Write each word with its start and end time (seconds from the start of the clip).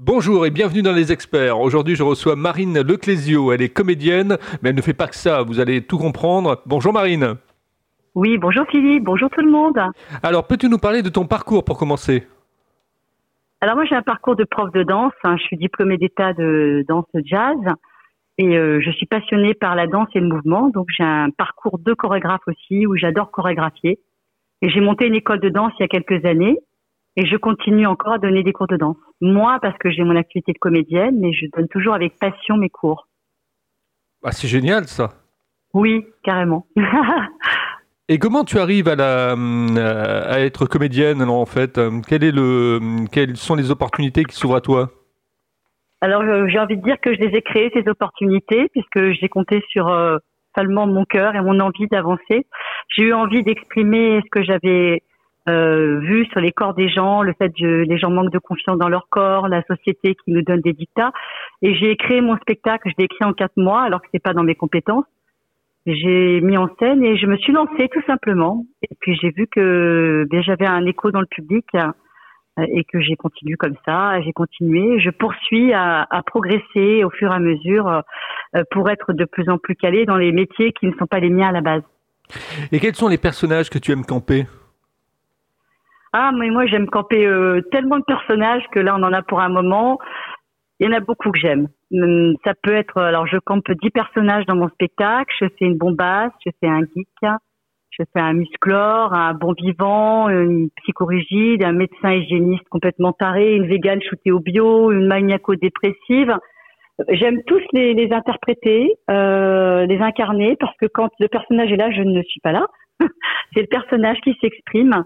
Bonjour 0.00 0.46
et 0.46 0.50
bienvenue 0.50 0.82
dans 0.82 0.92
Les 0.92 1.10
Experts. 1.10 1.58
Aujourd'hui, 1.58 1.96
je 1.96 2.04
reçois 2.04 2.36
Marine 2.36 2.82
Leclésio. 2.82 3.50
Elle 3.50 3.62
est 3.62 3.68
comédienne, 3.68 4.36
mais 4.62 4.68
elle 4.68 4.76
ne 4.76 4.80
fait 4.80 4.94
pas 4.94 5.08
que 5.08 5.16
ça. 5.16 5.42
Vous 5.42 5.58
allez 5.58 5.82
tout 5.82 5.98
comprendre. 5.98 6.62
Bonjour 6.66 6.92
Marine. 6.92 7.34
Oui, 8.14 8.38
bonjour 8.38 8.64
Philippe, 8.70 9.02
bonjour 9.02 9.28
tout 9.28 9.40
le 9.40 9.50
monde. 9.50 9.76
Alors, 10.22 10.46
peux-tu 10.46 10.68
nous 10.68 10.78
parler 10.78 11.02
de 11.02 11.08
ton 11.08 11.26
parcours 11.26 11.64
pour 11.64 11.76
commencer? 11.76 12.28
Alors 13.60 13.74
moi, 13.74 13.86
j'ai 13.86 13.96
un 13.96 14.02
parcours 14.02 14.36
de 14.36 14.44
prof 14.44 14.70
de 14.70 14.84
danse. 14.84 15.12
hein. 15.24 15.36
Je 15.36 15.42
suis 15.42 15.56
diplômée 15.56 15.96
d'état 15.96 16.32
de 16.32 16.84
danse 16.86 17.06
jazz 17.24 17.58
et 18.38 18.56
euh, 18.56 18.80
je 18.80 18.92
suis 18.92 19.06
passionnée 19.06 19.54
par 19.54 19.74
la 19.74 19.88
danse 19.88 20.06
et 20.14 20.20
le 20.20 20.28
mouvement. 20.28 20.68
Donc 20.68 20.86
j'ai 20.96 21.02
un 21.02 21.30
parcours 21.30 21.80
de 21.80 21.92
chorégraphe 21.92 22.46
aussi 22.46 22.86
où 22.86 22.96
j'adore 22.96 23.32
chorégraphier. 23.32 23.98
Et 24.62 24.70
j'ai 24.70 24.80
monté 24.80 25.08
une 25.08 25.16
école 25.16 25.40
de 25.40 25.48
danse 25.48 25.72
il 25.80 25.82
y 25.82 25.86
a 25.86 25.88
quelques 25.88 26.24
années 26.24 26.60
et 27.16 27.26
je 27.26 27.36
continue 27.36 27.86
encore 27.86 28.14
à 28.14 28.18
donner 28.18 28.42
des 28.42 28.52
cours 28.52 28.68
de 28.68 28.76
danse. 28.76 28.96
Moi, 29.20 29.58
parce 29.60 29.76
que 29.78 29.90
j'ai 29.90 30.04
mon 30.04 30.16
activité 30.16 30.52
de 30.52 30.58
comédienne, 30.58 31.18
mais 31.18 31.32
je 31.32 31.46
donne 31.54 31.68
toujours 31.68 31.94
avec 31.94 32.18
passion 32.18 32.56
mes 32.56 32.70
cours. 32.70 33.08
Ah, 34.24 34.32
C'est 34.32 34.48
génial 34.48 34.86
ça. 34.86 35.10
Oui, 35.74 36.06
carrément. 36.22 36.66
Et 38.10 38.18
comment 38.18 38.44
tu 38.44 38.58
arrives 38.58 38.88
à, 38.88 38.96
la, 38.96 39.34
euh, 39.34 40.22
à 40.32 40.40
être 40.40 40.64
comédienne 40.64 41.20
alors, 41.20 41.36
en 41.36 41.46
fait? 41.46 41.78
Quel 42.08 42.24
est 42.24 42.32
le, 42.32 42.80
Quelles 43.12 43.36
sont 43.36 43.54
les 43.54 43.70
opportunités 43.70 44.24
qui 44.24 44.34
s'ouvrent 44.34 44.56
à 44.56 44.60
toi? 44.62 44.90
Alors, 46.00 46.22
euh, 46.22 46.46
j'ai 46.48 46.58
envie 46.58 46.76
de 46.76 46.82
dire 46.82 47.00
que 47.00 47.12
je 47.12 47.18
les 47.18 47.36
ai 47.36 47.42
créées, 47.42 47.70
ces 47.74 47.88
opportunités, 47.88 48.68
puisque 48.72 49.12
j'ai 49.20 49.28
compté 49.28 49.62
sur 49.68 49.88
euh, 49.88 50.18
seulement 50.56 50.86
mon 50.86 51.04
cœur 51.04 51.34
et 51.34 51.40
mon 51.40 51.58
envie 51.60 51.88
d'avancer. 51.88 52.46
J'ai 52.96 53.04
eu 53.04 53.12
envie 53.12 53.42
d'exprimer 53.42 54.20
ce 54.24 54.30
que 54.30 54.44
j'avais 54.44 55.02
euh, 55.48 55.98
vu 56.00 56.26
sur 56.26 56.40
les 56.40 56.52
corps 56.52 56.74
des 56.74 56.88
gens, 56.88 57.22
le 57.22 57.32
fait 57.32 57.50
que 57.50 57.64
les 57.64 57.98
gens 57.98 58.10
manquent 58.10 58.32
de 58.32 58.38
confiance 58.38 58.78
dans 58.78 58.88
leur 58.88 59.08
corps, 59.08 59.48
la 59.48 59.62
société 59.62 60.14
qui 60.14 60.32
nous 60.32 60.42
donne 60.42 60.60
des 60.60 60.72
dictats. 60.72 61.12
Et 61.62 61.74
j'ai 61.74 61.96
créé 61.96 62.20
mon 62.20 62.36
spectacle, 62.36 62.88
je 62.88 62.94
l'ai 62.98 63.04
écrit 63.04 63.24
en 63.24 63.32
quatre 63.32 63.56
mois, 63.56 63.82
alors 63.82 64.02
que 64.02 64.08
c'est 64.12 64.22
pas 64.22 64.34
dans 64.34 64.44
mes 64.44 64.54
compétences. 64.54 65.06
J'ai 65.86 66.40
mis 66.42 66.58
en 66.58 66.68
scène 66.78 67.02
et 67.02 67.16
je 67.16 67.26
me 67.26 67.36
suis 67.38 67.52
lancée 67.52 67.88
tout 67.90 68.02
simplement. 68.06 68.66
Et 68.82 68.94
puis 69.00 69.16
j'ai 69.16 69.30
vu 69.30 69.46
que 69.46 70.26
ben, 70.30 70.42
j'avais 70.42 70.66
un 70.66 70.84
écho 70.84 71.10
dans 71.10 71.20
le 71.20 71.26
public 71.26 71.64
euh, 71.74 71.86
et 72.58 72.84
que 72.84 73.00
j'ai 73.00 73.16
continué 73.16 73.54
comme 73.54 73.76
ça. 73.86 74.20
J'ai 74.20 74.32
continué. 74.32 75.00
Je 75.00 75.08
poursuis 75.08 75.72
à, 75.72 76.06
à 76.10 76.22
progresser 76.22 77.04
au 77.04 77.10
fur 77.10 77.32
et 77.32 77.34
à 77.34 77.38
mesure 77.38 77.88
euh, 77.88 78.62
pour 78.70 78.90
être 78.90 79.14
de 79.14 79.24
plus 79.24 79.48
en 79.48 79.56
plus 79.56 79.76
calée 79.76 80.04
dans 80.04 80.16
les 80.18 80.32
métiers 80.32 80.72
qui 80.72 80.86
ne 80.86 80.92
sont 80.98 81.06
pas 81.06 81.20
les 81.20 81.30
miens 81.30 81.48
à 81.48 81.52
la 81.52 81.62
base. 81.62 81.82
Et 82.70 82.80
quels 82.80 82.94
sont 82.94 83.08
les 83.08 83.16
personnages 83.16 83.70
que 83.70 83.78
tu 83.78 83.92
aimes 83.92 84.04
camper? 84.04 84.44
Ah, 86.12 86.30
mais 86.38 86.50
moi 86.50 86.66
j'aime 86.66 86.88
camper 86.88 87.26
euh, 87.26 87.60
tellement 87.70 87.98
de 87.98 88.04
personnages 88.04 88.64
que 88.72 88.80
là 88.80 88.96
on 88.96 89.02
en 89.02 89.12
a 89.12 89.22
pour 89.22 89.40
un 89.40 89.48
moment. 89.48 89.98
Il 90.80 90.86
y 90.86 90.90
en 90.90 90.96
a 90.96 91.00
beaucoup 91.00 91.30
que 91.30 91.38
j'aime. 91.38 91.68
Hum, 91.92 92.34
Ça 92.44 92.54
peut 92.62 92.74
être, 92.74 93.00
alors 93.00 93.26
je 93.26 93.38
campe 93.38 93.70
10 93.70 93.90
personnages 93.90 94.46
dans 94.46 94.56
mon 94.56 94.68
spectacle. 94.68 95.34
Je 95.40 95.46
fais 95.58 95.64
une 95.64 95.76
bombasse, 95.76 96.32
je 96.46 96.50
fais 96.60 96.68
un 96.68 96.80
geek, 96.80 97.08
je 97.90 98.04
fais 98.12 98.20
un 98.20 98.32
musclore, 98.34 99.12
un 99.12 99.34
bon 99.34 99.54
vivant, 99.54 100.28
une 100.28 100.70
psychorigide, 100.82 101.64
un 101.64 101.72
médecin 101.72 102.12
hygiéniste 102.12 102.68
complètement 102.70 103.12
taré, 103.12 103.54
une 103.56 103.66
végane 103.66 104.00
shootée 104.02 104.30
au 104.30 104.38
bio, 104.40 104.92
une 104.92 105.06
maniaco-dépressive. 105.06 106.36
J'aime 107.10 107.42
tous 107.44 107.60
les, 107.72 107.94
les 107.94 108.12
interpréter, 108.12 108.92
euh, 109.10 109.86
les 109.86 109.98
incarner, 109.98 110.56
parce 110.56 110.76
que 110.78 110.86
quand 110.86 111.10
le 111.18 111.28
personnage 111.28 111.72
est 111.72 111.76
là, 111.76 111.90
je 111.90 112.02
ne 112.02 112.22
suis 112.22 112.40
pas 112.40 112.52
là. 112.52 112.66
C'est 113.54 113.60
le 113.62 113.66
personnage 113.66 114.18
qui 114.20 114.36
s'exprime. 114.40 115.04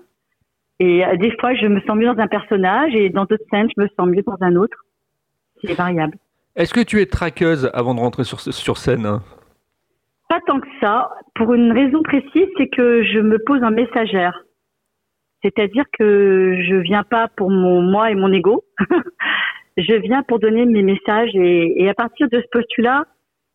Et 0.83 1.07
euh, 1.07 1.17
des 1.17 1.31
fois, 1.39 1.55
je 1.55 1.67
me 1.69 1.81
sens 1.83 1.97
mieux 1.97 2.13
dans 2.13 2.21
un 2.21 2.27
personnage, 2.27 2.93
et 2.93 3.09
dans 3.09 3.25
d'autres 3.25 3.45
scènes, 3.51 3.69
je 3.77 3.81
me 3.81 3.89
sens 3.97 4.09
mieux 4.09 4.25
dans 4.27 4.37
un 4.41 4.57
autre. 4.57 4.77
C'est 5.63 5.75
variable. 5.75 6.17
Est-ce 6.57 6.75
que 6.75 6.81
tu 6.81 7.01
es 7.01 7.07
traqueuse 7.07 7.71
avant 7.73 7.95
de 7.95 8.01
rentrer 8.01 8.25
sur, 8.25 8.41
sur 8.41 8.79
scène 8.79 9.21
Pas 10.29 10.41
tant 10.45 10.59
que 10.59 10.67
ça, 10.81 11.09
pour 11.37 11.55
une 11.55 11.71
raison 11.71 12.03
précise, 12.03 12.49
c'est 12.59 12.67
que 12.67 13.05
je 13.05 13.21
me 13.21 13.39
pose 13.47 13.63
en 13.63 13.71
messagère. 13.71 14.43
C'est-à-dire 15.43 15.85
que 15.97 16.59
je 16.69 16.75
viens 16.75 17.05
pas 17.05 17.29
pour 17.29 17.51
mon 17.51 17.81
moi 17.81 18.11
et 18.11 18.17
mon 18.17 18.33
ego. 18.33 18.65
je 19.77 19.95
viens 19.95 20.25
pour 20.25 20.41
donner 20.41 20.67
mes 20.67 20.83
messages 20.83 21.31
et, 21.35 21.81
et 21.81 21.89
à 21.89 21.95
partir 21.95 22.29
de 22.29 22.41
ce 22.41 22.49
postulat, 22.51 23.05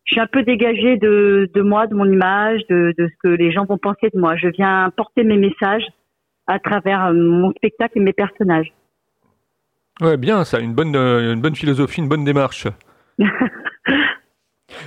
je 0.04 0.14
suis 0.14 0.20
un 0.22 0.26
peu 0.26 0.44
dégagée 0.44 0.96
de, 0.96 1.50
de 1.52 1.60
moi, 1.60 1.86
de 1.88 1.94
mon 1.94 2.10
image, 2.10 2.62
de, 2.70 2.94
de 2.96 3.06
ce 3.06 3.14
que 3.22 3.28
les 3.28 3.52
gens 3.52 3.66
vont 3.66 3.76
penser 3.76 4.08
de 4.14 4.18
moi. 4.18 4.34
Je 4.36 4.48
viens 4.48 4.90
porter 4.96 5.24
mes 5.24 5.36
messages 5.36 5.84
à 6.48 6.58
travers 6.58 7.06
euh, 7.06 7.12
mon 7.12 7.52
spectacle 7.52 7.98
et 7.98 8.00
mes 8.00 8.12
personnages. 8.12 8.72
Ouais, 10.00 10.16
bien 10.16 10.44
ça, 10.44 10.58
une 10.58 10.74
bonne, 10.74 10.96
euh, 10.96 11.34
une 11.34 11.40
bonne 11.40 11.54
philosophie, 11.54 12.00
une 12.00 12.08
bonne 12.08 12.24
démarche. 12.24 12.66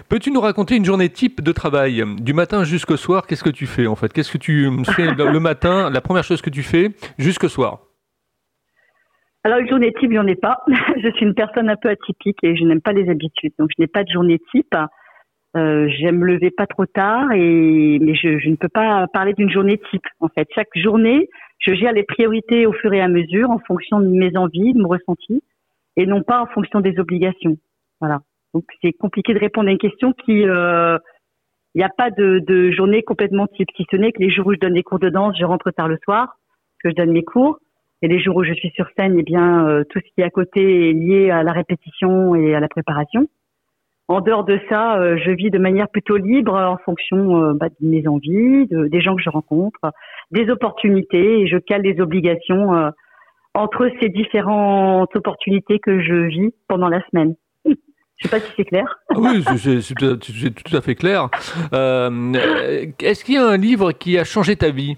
Peux-tu 0.10 0.32
nous 0.32 0.42
raconter 0.42 0.76
une 0.76 0.86
journée 0.86 1.10
type 1.10 1.42
de 1.42 1.52
travail 1.52 2.04
Du 2.20 2.34
matin 2.34 2.64
jusqu'au 2.64 2.98
soir, 2.98 3.26
qu'est-ce 3.28 3.44
que 3.44 3.50
tu 3.50 3.66
fais 3.66 3.88
en 3.88 3.96
fait? 3.96 4.12
Qu'est-ce 4.14 4.32
que 4.32 4.38
tu 4.38 4.70
fais 4.96 5.08
le 5.08 5.32
le 5.32 5.40
matin? 5.40 5.90
La 5.90 6.02
première 6.02 6.24
chose 6.24 6.42
que 6.42 6.50
tu 6.50 6.64
fais 6.64 6.90
jusqu'au 7.18 7.48
soir? 7.48 7.80
Alors, 9.44 9.58
une 9.58 9.68
journée 9.68 9.92
type, 10.00 10.12
j'en 10.14 10.28
ai 10.28 10.36
pas. 10.36 10.60
je 10.68 11.10
suis 11.16 11.26
une 11.26 11.34
personne 11.34 11.70
un 11.70 11.76
peu 11.76 11.90
atypique 11.90 12.38
et 12.44 12.56
je 12.56 12.64
n'aime 12.64 12.82
pas 12.82 12.94
les 12.94 13.10
habitudes. 13.10 13.54
Donc, 13.58 13.70
je 13.76 13.82
n'ai 13.82 13.88
pas 13.88 14.04
de 14.04 14.10
journée 14.10 14.40
type. 14.52 14.76
Euh, 15.58 15.90
J'aime 15.90 16.20
me 16.20 16.28
lever 16.28 16.52
pas 16.52 16.68
trop 16.68 16.86
tard 16.86 17.32
et 17.34 18.00
mais 18.00 18.16
je, 18.16 18.40
je 18.40 18.50
ne 18.50 18.56
peux 18.56 18.70
pas 18.70 19.08
parler 19.08 19.34
d'une 19.34 19.50
journée 19.50 19.82
type. 19.90 20.06
En 20.20 20.28
fait, 20.30 20.48
chaque 20.54 20.70
journée, 20.76 21.28
je 21.62 21.74
gère 21.74 21.94
les 21.94 22.04
priorités 22.04 22.66
au 22.66 22.74
fur 22.74 22.92
et 22.94 23.02
à 23.02 23.08
mesure 23.08 23.50
en 23.50 23.60
fonction 23.60 24.00
de 24.00 24.08
mes 24.08 24.36
envies, 24.36 24.74
de 24.74 24.82
mon 24.82 24.90
ressenti, 24.90 25.42
et 25.96 26.06
non 26.06 26.24
pas 26.24 26.42
en 26.42 26.48
fonction 26.48 26.82
des 26.82 27.00
obligations. 27.00 27.58
Voilà. 28.00 28.22
Donc, 28.54 28.66
c'est 28.82 28.94
compliqué 28.94 29.34
de 29.34 29.40
répondre 29.40 29.70
à 29.70 29.72
une 29.72 29.78
question 29.78 30.14
qui 30.14 30.48
euh, 30.48 30.98
il 31.74 31.78
n'y 31.78 31.84
a 31.84 31.90
pas 31.90 32.12
de, 32.12 32.40
de 32.40 32.72
journée 32.72 33.02
complètement 33.04 33.48
type, 33.48 33.70
si 33.78 33.86
ce 33.90 33.96
n'est 33.96 34.12
que 34.12 34.20
les 34.20 34.30
jours 34.30 34.48
où 34.48 34.54
je 34.54 34.60
donne 34.60 34.74
des 34.74 34.84
cours 34.84 35.00
de 35.00 35.10
danse, 35.10 35.38
je 35.40 35.46
rentre 35.46 35.72
tard 35.72 35.88
le 35.88 35.98
soir, 36.04 36.38
que 36.84 36.90
je 36.90 36.96
donne 36.96 37.12
mes 37.12 37.24
cours. 37.24 37.60
Et 38.02 38.08
les 38.08 38.20
jours 38.20 38.38
où 38.38 38.44
je 38.44 38.54
suis 38.54 38.72
sur 38.72 38.88
scène, 38.98 39.16
eh 39.18 39.24
bien, 39.24 39.68
euh, 39.68 39.84
tout 39.90 40.00
ce 40.00 40.14
qui 40.14 40.22
est 40.22 40.24
à 40.24 40.32
côté 40.32 40.90
est 40.90 40.94
lié 40.94 41.30
à 41.30 41.44
la 41.44 41.54
répétition 41.54 42.36
et 42.36 42.56
à 42.56 42.60
la 42.60 42.68
préparation. 42.68 43.28
En 44.12 44.20
dehors 44.22 44.44
de 44.44 44.60
ça, 44.68 44.98
euh, 45.00 45.18
je 45.24 45.32
vis 45.32 45.50
de 45.52 45.58
manière 45.58 45.88
plutôt 45.88 46.18
libre 46.18 46.54
en 46.54 46.78
fonction 46.78 47.42
euh, 47.44 47.54
bah, 47.54 47.70
de 47.70 47.76
mes 47.88 48.08
envies, 48.08 48.68
de- 48.68 48.88
des 48.88 49.00
gens 49.02 49.16
que 49.16 49.22
je 49.22 49.30
rencontre, 49.30 49.80
des 50.32 50.50
opportunités, 50.50 51.42
et 51.42 51.48
je 51.48 51.58
cale 51.58 51.82
des 51.82 52.02
obligations 52.02 52.74
euh, 52.76 52.90
entre 53.54 53.90
ces 54.02 54.10
différentes 54.10 55.16
opportunités 55.16 55.80
que 55.80 56.02
je 56.02 56.14
vis 56.28 56.54
pendant 56.68 56.90
la 56.90 57.02
semaine. 57.10 57.36
Je 58.18 58.28
sais 58.28 58.30
pas 58.30 58.40
si 58.46 58.52
c'est 58.56 58.66
clair. 58.66 58.86
Ah 59.10 59.16
Oui, 59.18 59.42
c'est- 59.44 59.96
tout, 59.96 60.76
à- 60.78 60.82
fait 60.82 60.94
clair. 60.96 61.30
Est-ce 61.72 63.24
qu'il 63.26 63.36
y 63.36 63.38
a 63.38 63.48
un 63.48 63.58
livre 63.58 63.94
qui 63.94 64.18
a 64.20 64.24
changé 64.24 64.56
ta 64.56 64.70
vie? 64.70 64.96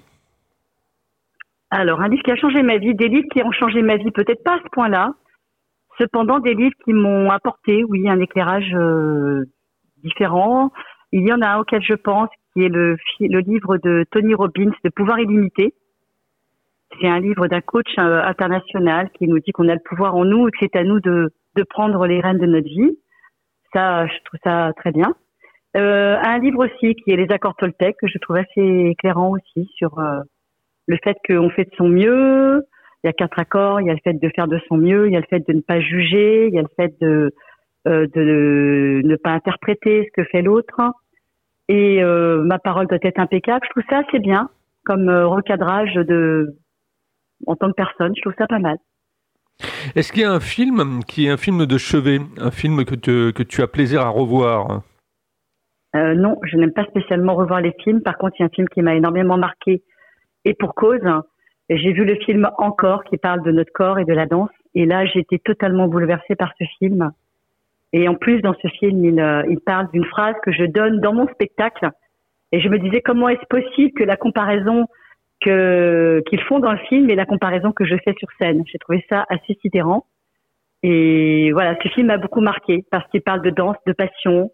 Alors, 1.71 2.01
un 2.01 2.09
livre 2.09 2.21
qui 2.23 2.31
a 2.31 2.35
changé 2.35 2.61
ma 2.63 2.77
vie, 2.77 2.93
des 2.95 3.07
livres 3.07 3.27
qui 3.31 3.41
ont 3.41 3.51
changé 3.53 3.81
ma 3.81 3.95
vie, 3.95 4.11
peut-être 4.11 4.43
pas 4.43 4.55
à 4.55 4.59
ce 4.63 4.69
point-là. 4.73 5.13
Cependant, 5.99 6.39
des 6.39 6.53
livres 6.53 6.75
qui 6.83 6.93
m'ont 6.93 7.29
apporté, 7.29 7.83
oui, 7.83 8.09
un 8.09 8.19
éclairage 8.19 8.73
euh, 8.73 9.45
différent. 10.03 10.71
Il 11.11 11.27
y 11.27 11.33
en 11.33 11.41
a 11.41 11.49
un 11.49 11.59
auquel 11.59 11.83
je 11.83 11.93
pense, 11.93 12.29
qui 12.53 12.63
est 12.63 12.69
le, 12.69 12.97
le 13.19 13.39
livre 13.39 13.77
de 13.77 14.05
Tony 14.11 14.33
Robbins, 14.33 14.71
de 14.83 14.89
Pouvoir 14.89 15.19
illimité. 15.19 15.73
C'est 16.99 17.07
un 17.07 17.19
livre 17.19 17.47
d'un 17.47 17.61
coach 17.61 17.87
euh, 17.99 18.21
international 18.23 19.09
qui 19.17 19.27
nous 19.27 19.39
dit 19.39 19.51
qu'on 19.51 19.69
a 19.69 19.73
le 19.73 19.81
pouvoir 19.83 20.15
en 20.15 20.25
nous 20.25 20.47
et 20.47 20.51
que 20.51 20.57
c'est 20.61 20.75
à 20.75 20.83
nous 20.83 20.99
de, 20.99 21.31
de 21.55 21.63
prendre 21.63 22.05
les 22.05 22.19
rênes 22.19 22.37
de 22.37 22.45
notre 22.45 22.67
vie. 22.67 22.97
Ça, 23.73 24.05
je 24.07 24.13
trouve 24.25 24.39
ça 24.43 24.71
très 24.77 24.91
bien. 24.91 25.15
Euh, 25.75 26.17
un 26.21 26.37
livre 26.37 26.65
aussi 26.65 26.93
qui 26.95 27.11
est 27.11 27.15
Les 27.15 27.31
accords 27.31 27.55
Toltec, 27.55 27.95
que 27.99 28.07
je 28.07 28.19
trouve 28.19 28.35
assez 28.35 28.89
éclairant 28.91 29.31
aussi 29.31 29.67
sur 29.75 29.97
euh, 29.97 30.19
le 30.87 30.97
fait 31.03 31.17
qu'on 31.27 31.49
fait 31.49 31.65
de 31.65 31.75
son 31.75 31.89
mieux. 31.89 32.63
Il 33.03 33.07
y 33.07 33.09
a 33.09 33.13
quatre 33.13 33.37
accords. 33.39 33.81
Il 33.81 33.87
y 33.87 33.89
a 33.89 33.93
le 33.93 33.99
fait 34.03 34.13
de 34.13 34.29
faire 34.35 34.47
de 34.47 34.59
son 34.67 34.77
mieux. 34.77 35.07
Il 35.07 35.13
y 35.13 35.17
a 35.17 35.19
le 35.19 35.25
fait 35.29 35.45
de 35.47 35.53
ne 35.53 35.61
pas 35.61 35.79
juger. 35.79 36.47
Il 36.47 36.53
y 36.53 36.59
a 36.59 36.61
le 36.61 36.67
fait 36.75 36.93
de, 37.01 37.33
euh, 37.87 38.07
de 38.13 39.01
ne 39.03 39.15
pas 39.15 39.31
interpréter 39.31 40.05
ce 40.05 40.21
que 40.21 40.27
fait 40.29 40.41
l'autre. 40.41 40.79
Et 41.69 42.03
euh, 42.03 42.43
ma 42.43 42.59
parole 42.59 42.87
doit 42.87 42.99
être 43.01 43.19
impeccable. 43.19 43.65
Je 43.65 43.69
trouve 43.71 43.83
ça 43.89 44.03
assez 44.07 44.19
bien 44.19 44.49
comme 44.85 45.09
euh, 45.09 45.27
recadrage 45.27 45.93
de 45.95 46.55
en 47.45 47.55
tant 47.55 47.69
que 47.69 47.75
personne. 47.75 48.13
Je 48.15 48.21
trouve 48.21 48.33
ça 48.37 48.47
pas 48.47 48.59
mal. 48.59 48.77
Est-ce 49.95 50.11
qu'il 50.11 50.23
y 50.23 50.25
a 50.25 50.31
un 50.31 50.39
film 50.39 51.03
qui 51.07 51.27
est 51.27 51.29
un 51.29 51.37
film 51.37 51.65
de 51.65 51.77
chevet, 51.77 52.19
un 52.37 52.51
film 52.51 52.85
que, 52.85 52.95
te- 52.95 53.31
que 53.31 53.43
tu 53.43 53.61
as 53.61 53.67
plaisir 53.67 54.01
à 54.01 54.09
revoir? 54.09 54.81
Euh, 55.95 56.15
non, 56.15 56.39
je 56.43 56.57
n'aime 56.57 56.73
pas 56.73 56.85
spécialement 56.85 57.35
revoir 57.35 57.61
les 57.61 57.73
films. 57.83 58.01
Par 58.01 58.17
contre, 58.17 58.35
il 58.39 58.41
y 58.41 58.43
a 58.43 58.47
un 58.47 58.55
film 58.55 58.67
qui 58.69 58.81
m'a 58.81 58.95
énormément 58.95 59.37
marqué 59.37 59.83
et 60.43 60.53
pour 60.53 60.73
cause. 60.73 61.01
J'ai 61.69 61.93
vu 61.93 62.05
le 62.05 62.15
film 62.15 62.49
Encore 62.57 63.03
qui 63.05 63.17
parle 63.17 63.41
de 63.43 63.51
notre 63.51 63.71
corps 63.71 63.99
et 63.99 64.05
de 64.05 64.13
la 64.13 64.25
danse. 64.25 64.49
Et 64.75 64.85
là, 64.85 65.05
j'ai 65.05 65.19
été 65.19 65.39
totalement 65.39 65.87
bouleversée 65.87 66.35
par 66.35 66.51
ce 66.59 66.65
film. 66.79 67.11
Et 67.93 68.07
en 68.07 68.15
plus, 68.15 68.41
dans 68.41 68.55
ce 68.61 68.67
film, 68.67 69.05
il, 69.05 69.19
euh, 69.19 69.43
il 69.49 69.59
parle 69.59 69.89
d'une 69.91 70.05
phrase 70.05 70.35
que 70.43 70.51
je 70.51 70.65
donne 70.65 70.99
dans 70.99 71.13
mon 71.13 71.27
spectacle. 71.27 71.89
Et 72.51 72.59
je 72.59 72.69
me 72.69 72.79
disais, 72.79 73.01
comment 73.01 73.29
est-ce 73.29 73.45
possible 73.49 73.93
que 73.93 74.03
la 74.03 74.17
comparaison 74.17 74.87
qu'ils 75.41 76.41
font 76.47 76.59
dans 76.59 76.71
le 76.71 76.77
film 76.89 77.09
et 77.09 77.15
la 77.15 77.25
comparaison 77.25 77.71
que 77.71 77.85
je 77.85 77.95
fais 78.03 78.13
sur 78.17 78.29
scène? 78.39 78.63
J'ai 78.65 78.79
trouvé 78.79 79.05
ça 79.09 79.25
assez 79.29 79.57
sidérant. 79.61 80.05
Et 80.81 81.51
voilà, 81.53 81.77
ce 81.81 81.87
film 81.89 82.07
m'a 82.07 82.17
beaucoup 82.17 82.41
marqué 82.41 82.85
parce 82.91 83.07
qu'il 83.09 83.21
parle 83.21 83.41
de 83.41 83.49
danse, 83.49 83.77
de 83.87 83.93
passion, 83.93 84.51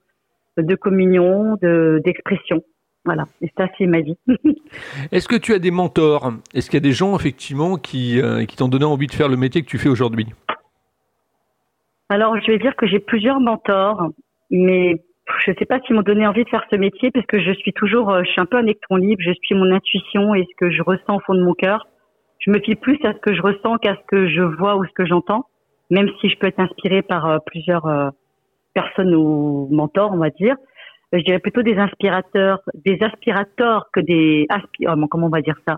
de 0.58 0.76
communion, 0.76 1.58
de 1.62 2.02
d'expression. 2.06 2.62
Voilà, 3.10 3.24
et 3.42 3.52
ça 3.58 3.66
c'est 3.76 3.88
ma 3.88 4.02
vie. 4.02 4.20
Est-ce 5.12 5.28
que 5.28 5.36
tu 5.36 5.56
as 5.56 5.58
des 5.58 5.72
mentors? 5.72 6.32
Est-ce 6.54 6.70
qu'il 6.70 6.78
y 6.78 6.84
a 6.84 6.88
des 6.88 6.92
gens 6.92 7.16
effectivement 7.16 7.78
qui, 7.78 8.22
euh, 8.22 8.46
qui 8.46 8.56
t'ont 8.56 8.68
donné 8.68 8.86
envie 8.86 9.08
de 9.08 9.14
faire 9.14 9.30
le 9.30 9.36
métier 9.36 9.64
que 9.64 9.68
tu 9.68 9.80
fais 9.80 9.90
aujourd'hui? 9.90 10.28
Alors 12.10 12.40
je 12.40 12.52
vais 12.52 12.60
dire 12.60 12.76
que 12.76 12.86
j'ai 12.86 13.00
plusieurs 13.00 13.40
mentors, 13.40 14.10
mais 14.52 15.02
je 15.44 15.50
ne 15.50 15.56
sais 15.56 15.66
pas 15.66 15.80
s'ils 15.80 15.96
m'ont 15.96 16.04
donné 16.04 16.28
envie 16.28 16.44
de 16.44 16.50
faire 16.50 16.64
ce 16.70 16.76
métier 16.76 17.10
parce 17.10 17.26
que 17.26 17.42
je 17.42 17.52
suis 17.54 17.74
toujours, 17.74 18.12
euh, 18.12 18.22
je 18.24 18.30
suis 18.30 18.42
un 18.42 18.46
peu 18.46 18.58
un 18.58 18.62
électron 18.62 18.98
libre, 18.98 19.24
je 19.26 19.32
suis 19.42 19.56
mon 19.56 19.72
intuition 19.72 20.36
et 20.36 20.44
ce 20.44 20.56
que 20.56 20.70
je 20.70 20.84
ressens 20.84 21.16
au 21.16 21.20
fond 21.22 21.34
de 21.34 21.42
mon 21.42 21.56
cœur. 21.56 21.88
Je 22.38 22.52
me 22.52 22.60
fie 22.60 22.76
plus 22.76 23.00
à 23.06 23.14
ce 23.14 23.18
que 23.18 23.34
je 23.34 23.42
ressens 23.42 23.80
qu'à 23.80 23.96
ce 23.96 24.06
que 24.08 24.30
je 24.30 24.44
vois 24.44 24.76
ou 24.76 24.86
ce 24.86 24.94
que 24.94 25.08
j'entends, 25.08 25.48
même 25.90 26.10
si 26.22 26.30
je 26.30 26.38
peux 26.38 26.46
être 26.46 26.60
inspirée 26.60 27.02
par 27.02 27.26
euh, 27.26 27.40
plusieurs 27.44 28.12
personnes 28.76 29.16
ou 29.16 29.68
mentors, 29.72 30.12
on 30.14 30.18
va 30.18 30.30
dire. 30.30 30.58
Je 31.12 31.20
dirais 31.20 31.40
plutôt 31.40 31.64
des 31.64 31.76
inspirateurs, 31.78 32.60
des 32.74 33.00
aspirateurs 33.02 33.90
que 33.92 34.00
des 34.00 34.48
oh, 34.52 35.08
comment 35.10 35.28
on 35.28 35.30
va 35.30 35.42
dire 35.42 35.58
ça? 35.68 35.78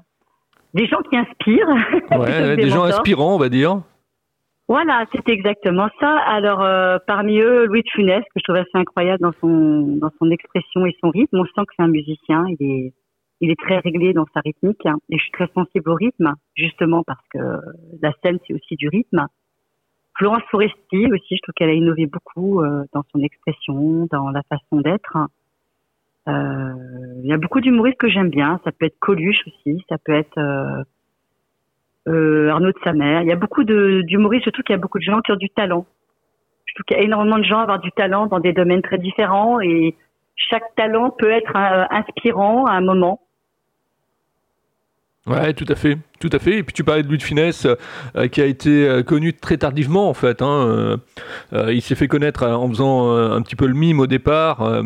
Des 0.74 0.88
gens 0.88 1.02
qui 1.10 1.18
inspirent. 1.18 1.70
Ouais, 2.12 2.56
des, 2.58 2.70
gens 2.70 2.84
inspirants, 2.84 3.36
on 3.36 3.38
va 3.38 3.50
dire. 3.50 3.82
Voilà, 4.68 5.06
c'est 5.12 5.28
exactement 5.30 5.90
ça. 6.00 6.18
Alors 6.20 6.62
euh, 6.62 6.98
parmi 7.06 7.40
eux, 7.40 7.66
Louis 7.66 7.82
de 7.82 7.90
Funès, 7.90 8.24
que 8.24 8.40
je 8.40 8.44
trouve 8.44 8.56
assez 8.56 8.70
incroyable 8.74 9.22
dans 9.22 9.34
son 9.42 9.98
dans 9.98 10.12
son 10.20 10.30
expression 10.32 10.86
et 10.86 10.96
son 11.02 11.10
rythme. 11.10 11.40
On 11.40 11.46
sent 11.46 11.66
que 11.68 11.74
c'est 11.76 11.84
un 11.84 11.88
musicien. 11.88 12.46
Il 12.48 12.66
est 12.66 12.94
il 13.42 13.50
est 13.50 13.60
très 13.60 13.80
réglé 13.80 14.14
dans 14.14 14.26
sa 14.34 14.40
rythmique 14.42 14.86
hein, 14.86 14.98
et 15.10 15.18
je 15.18 15.24
suis 15.24 15.32
très 15.32 15.50
sensible 15.56 15.90
au 15.90 15.96
rythme, 15.96 16.36
justement 16.56 17.04
parce 17.04 17.26
que 17.34 17.40
la 18.02 18.14
scène 18.24 18.38
c'est 18.48 18.54
aussi 18.54 18.76
du 18.76 18.88
rythme. 18.88 19.26
Florence 20.22 20.44
Foresti 20.52 21.08
aussi, 21.12 21.36
je 21.36 21.42
trouve 21.42 21.54
qu'elle 21.56 21.72
a 21.72 21.74
innové 21.74 22.06
beaucoup 22.06 22.62
euh, 22.62 22.84
dans 22.94 23.02
son 23.12 23.24
expression, 23.24 24.08
dans 24.12 24.30
la 24.30 24.44
façon 24.44 24.80
d'être. 24.80 25.18
Euh, 26.28 26.74
il 27.24 27.26
y 27.26 27.34
a 27.34 27.38
beaucoup 27.38 27.60
d'humoristes 27.60 27.98
que 27.98 28.08
j'aime 28.08 28.30
bien. 28.30 28.60
Ça 28.64 28.72
peut 28.72 28.86
être 28.86 29.00
Coluche 29.00 29.40
aussi, 29.48 29.84
ça 29.90 29.98
peut 29.98 30.14
être 30.14 30.38
euh, 32.08 32.50
Arnaud 32.50 32.72
de 32.72 32.78
sa 32.84 32.94
mère. 32.94 33.24
Il 33.24 33.30
y 33.30 33.32
a 33.32 33.36
beaucoup 33.36 33.64
d'humoristes, 33.64 34.44
surtout 34.44 34.62
qu'il 34.62 34.74
y 34.74 34.78
a 34.78 34.80
beaucoup 34.80 35.00
de 35.00 35.04
gens 35.04 35.22
qui 35.22 35.32
ont 35.32 35.38
du 35.38 35.50
talent. 35.50 35.88
Je 36.66 36.76
trouve 36.76 36.86
qu'il 36.86 36.98
y 36.98 37.00
a 37.00 37.04
énormément 37.04 37.40
de 37.40 37.44
gens 37.44 37.58
à 37.58 37.64
avoir 37.64 37.80
du 37.80 37.92
talent 37.92 38.28
dans 38.28 38.40
des 38.40 38.54
domaines 38.54 38.84
très 38.84 39.00
différents 39.00 39.60
et 39.60 39.96
chaque 40.36 40.76
talent 40.76 41.10
peut 41.10 41.32
être 41.32 41.56
inspirant 41.56 42.68
à 42.68 42.74
un 42.74 42.82
moment. 42.82 43.22
Ouais, 45.28 45.54
tout 45.54 45.68
à 45.70 45.76
fait. 45.76 46.00
Tout 46.20 46.32
à 46.34 46.40
fait. 46.40 46.58
Et 46.58 46.64
puis 46.64 46.74
tu 46.74 46.84
parlais 46.84 47.04
de 47.04 47.08
Louis 47.08 47.20
de 47.20 47.24
Finesse, 47.24 47.68
euh, 48.16 48.28
qui 48.28 48.42
a 48.42 48.46
été 48.46 48.88
euh, 48.88 49.04
connu 49.04 49.34
très 49.34 49.58
tardivement 49.58 50.10
en 50.10 50.16
fait. 50.16 50.42
Hein. 50.42 51.00
Euh, 51.54 51.74
il 51.74 51.82
s'est 51.84 51.94
fait 51.94 52.08
connaître 52.08 52.48
en 52.48 52.68
faisant 52.70 53.12
un 53.12 53.40
petit 53.44 53.56
peu 53.56 53.68
le 53.68 53.76
mime 53.76 54.00
au 54.00 54.08
départ. 54.08 54.82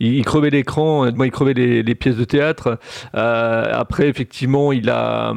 Il, 0.00 0.24
crevait 0.24 0.50
l'écran, 0.50 1.06
il 1.06 1.30
crevait 1.30 1.54
les, 1.54 1.94
pièces 1.94 2.16
de 2.16 2.24
théâtre. 2.24 2.78
après, 3.12 4.08
effectivement, 4.08 4.72
il 4.72 4.90
a, 4.90 5.34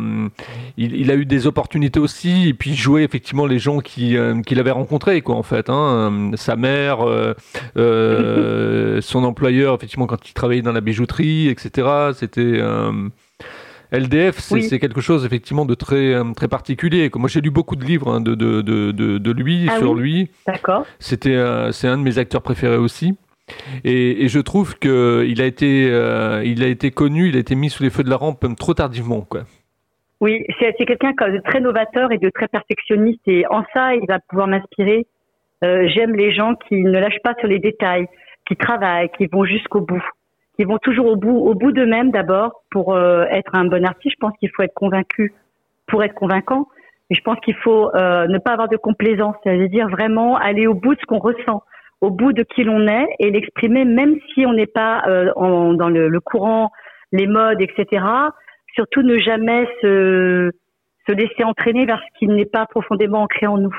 il, 0.77 1.11
a 1.11 1.15
eu 1.15 1.25
des 1.25 1.47
opportunités 1.47 1.99
aussi. 1.99 2.49
Et 2.49 2.53
puis 2.53 2.75
jouer 2.75 3.03
effectivement 3.03 3.45
les 3.45 3.59
gens 3.59 3.79
qui, 3.79 4.17
qu'il 4.45 4.59
avait 4.59 4.71
rencontrés, 4.71 5.21
quoi, 5.21 5.35
en 5.35 5.43
fait. 5.43 5.69
Hein. 5.69 6.31
Sa 6.35 6.55
mère, 6.55 6.99
son 7.75 9.23
employeur, 9.23 9.75
effectivement, 9.75 10.07
quand 10.07 10.29
il 10.29 10.33
travaillait 10.33 10.61
dans 10.61 10.73
la 10.73 10.81
bijouterie, 10.81 11.49
etc. 11.49 11.87
C'était 12.13 12.61
LDF, 13.91 14.39
c'est 14.39 14.79
quelque 14.79 15.01
chose 15.01 15.25
effectivement 15.25 15.65
de 15.65 15.73
très, 15.73 16.13
euh, 16.13 16.33
très 16.35 16.47
particulier. 16.47 17.09
Moi, 17.15 17.29
j'ai 17.29 17.41
lu 17.41 17.51
beaucoup 17.51 17.75
de 17.75 17.85
livres 17.85 18.11
hein, 18.11 18.21
de, 18.21 18.35
de, 18.35 18.61
de, 18.61 18.91
de, 18.91 19.31
lui, 19.31 19.67
ah 19.69 19.77
sur 19.77 19.93
lui. 19.93 20.29
D'accord. 20.45 20.85
C'était, 20.99 21.35
euh, 21.35 21.71
c'est 21.71 21.87
un 21.87 21.97
de 21.97 22.03
mes 22.03 22.17
acteurs 22.17 22.41
préférés 22.41 22.77
aussi. 22.77 23.17
Et, 23.85 24.23
et 24.23 24.27
je 24.27 24.39
trouve 24.39 24.77
qu'il 24.77 25.41
a, 25.41 25.45
été, 25.45 25.89
euh, 25.89 26.43
il 26.43 26.63
a 26.63 26.67
été 26.67 26.91
connu, 26.91 27.29
il 27.29 27.37
a 27.37 27.39
été 27.39 27.55
mis 27.55 27.69
sous 27.69 27.81
les 27.81 27.89
feux 27.89 28.03
de 28.03 28.09
la 28.09 28.17
rampe 28.17 28.45
trop 28.57 28.73
tardivement. 28.73 29.21
Quoi. 29.21 29.43
Oui, 30.19 30.43
c'est 30.59 30.73
quelqu'un 30.85 31.11
de 31.11 31.41
très 31.45 31.61
novateur 31.61 32.11
et 32.11 32.17
de 32.17 32.29
très 32.29 32.49
perfectionniste. 32.49 33.21
Et 33.27 33.45
en 33.49 33.63
ça, 33.73 33.95
il 33.95 34.05
va 34.07 34.19
pouvoir 34.27 34.47
m'inspirer. 34.47 35.07
J'aime 35.61 36.13
les 36.15 36.33
gens 36.33 36.55
qui 36.67 36.75
ne 36.75 36.99
lâchent 36.99 37.21
pas 37.23 37.35
sur 37.39 37.47
les 37.47 37.59
détails, 37.59 38.07
qui 38.47 38.57
travaillent, 38.57 39.09
qui 39.17 39.27
vont 39.27 39.45
jusqu'au 39.45 39.81
bout 39.81 40.03
qui 40.57 40.65
vont 40.65 40.79
toujours 40.79 41.05
au 41.05 41.15
bout, 41.15 41.37
au 41.37 41.53
bout 41.53 41.71
d'eux-mêmes 41.71 42.11
d'abord 42.11 42.63
pour 42.71 42.95
euh, 42.95 43.25
être 43.29 43.53
un 43.53 43.65
bon 43.65 43.85
artiste. 43.85 44.15
Je 44.15 44.19
pense 44.19 44.37
qu'il 44.39 44.49
faut 44.55 44.63
être 44.63 44.73
convaincu 44.73 45.33
pour 45.85 46.03
être 46.03 46.15
convaincant. 46.15 46.67
Et 47.09 47.15
je 47.15 47.21
pense 47.21 47.39
qu'il 47.39 47.55
faut 47.55 47.95
euh, 47.95 48.27
ne 48.27 48.37
pas 48.39 48.51
avoir 48.51 48.67
de 48.67 48.75
complaisance, 48.75 49.35
c'est-à-dire 49.43 49.87
vraiment 49.87 50.35
aller 50.35 50.67
au 50.67 50.73
bout 50.73 50.95
de 50.95 50.99
ce 50.99 51.05
qu'on 51.05 51.19
ressent, 51.19 51.63
au 52.01 52.09
bout 52.09 52.33
de 52.33 52.43
qui 52.43 52.63
l'on 52.63 52.85
est 52.87 53.07
et 53.19 53.31
l'exprimer 53.31 53.85
même 53.85 54.15
si 54.33 54.45
on 54.45 54.53
n'est 54.53 54.65
pas 54.65 55.03
euh, 55.07 55.31
en, 55.35 55.73
dans 55.73 55.89
le, 55.89 56.09
le, 56.09 56.19
courant, 56.19 56.71
les 57.13 57.27
modes, 57.27 57.61
etc. 57.61 58.03
Surtout 58.73 59.03
ne 59.03 59.17
jamais 59.19 59.69
se, 59.81 60.51
se 61.07 61.13
laisser 61.13 61.43
entraîner 61.43 61.85
vers 61.85 61.99
ce 61.99 62.19
qui 62.19 62.27
n'est 62.27 62.45
pas 62.45 62.65
profondément 62.65 63.21
ancré 63.21 63.47
en 63.47 63.57
nous. 63.57 63.75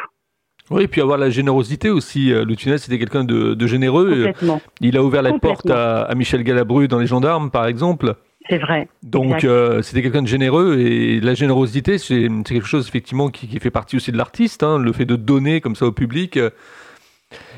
Oui, 0.70 0.85
et 0.85 0.88
puis 0.88 1.00
avoir 1.00 1.19
la 1.19 1.31
générosité 1.31 1.91
aussi. 1.91 2.32
Euh, 2.32 2.44
Loutinez, 2.44 2.79
c'était 2.79 2.99
quelqu'un 2.99 3.25
de, 3.25 3.55
de, 3.55 3.67
généreux. 3.67 4.32
Il 4.81 4.97
a 4.97 5.03
ouvert 5.03 5.23
la 5.23 5.32
porte 5.38 5.70
à, 5.70 6.03
à, 6.03 6.15
Michel 6.15 6.43
Galabru 6.43 6.88
dans 6.88 6.99
Les 6.99 7.06
Gendarmes, 7.06 7.50
par 7.50 7.67
exemple. 7.67 8.15
C'est 8.50 8.59
vrai. 8.59 8.88
Donc, 9.03 9.44
euh, 9.44 9.82
c'était 9.82 10.03
quelqu'un 10.03 10.23
de 10.23 10.29
généreux. 10.29 10.79
Et 10.79 11.20
la 11.20 11.35
générosité, 11.35 11.99
c'est 11.99 12.29
quelque 12.44 12.67
chose, 12.67 12.87
effectivement, 12.88 13.29
qui, 13.29 13.49
qui, 13.49 13.59
fait 13.61 13.70
partie 13.70 13.97
aussi 13.97 14.12
de 14.12 14.17
l'artiste. 14.17 14.62
Hein, 14.62 14.79
le 14.79 14.93
fait 14.93 15.05
de 15.05 15.17
donner 15.17 15.61
comme 15.61 15.75
ça 15.75 15.87
au 15.87 15.93
public. 15.93 16.37
Euh, 16.37 16.50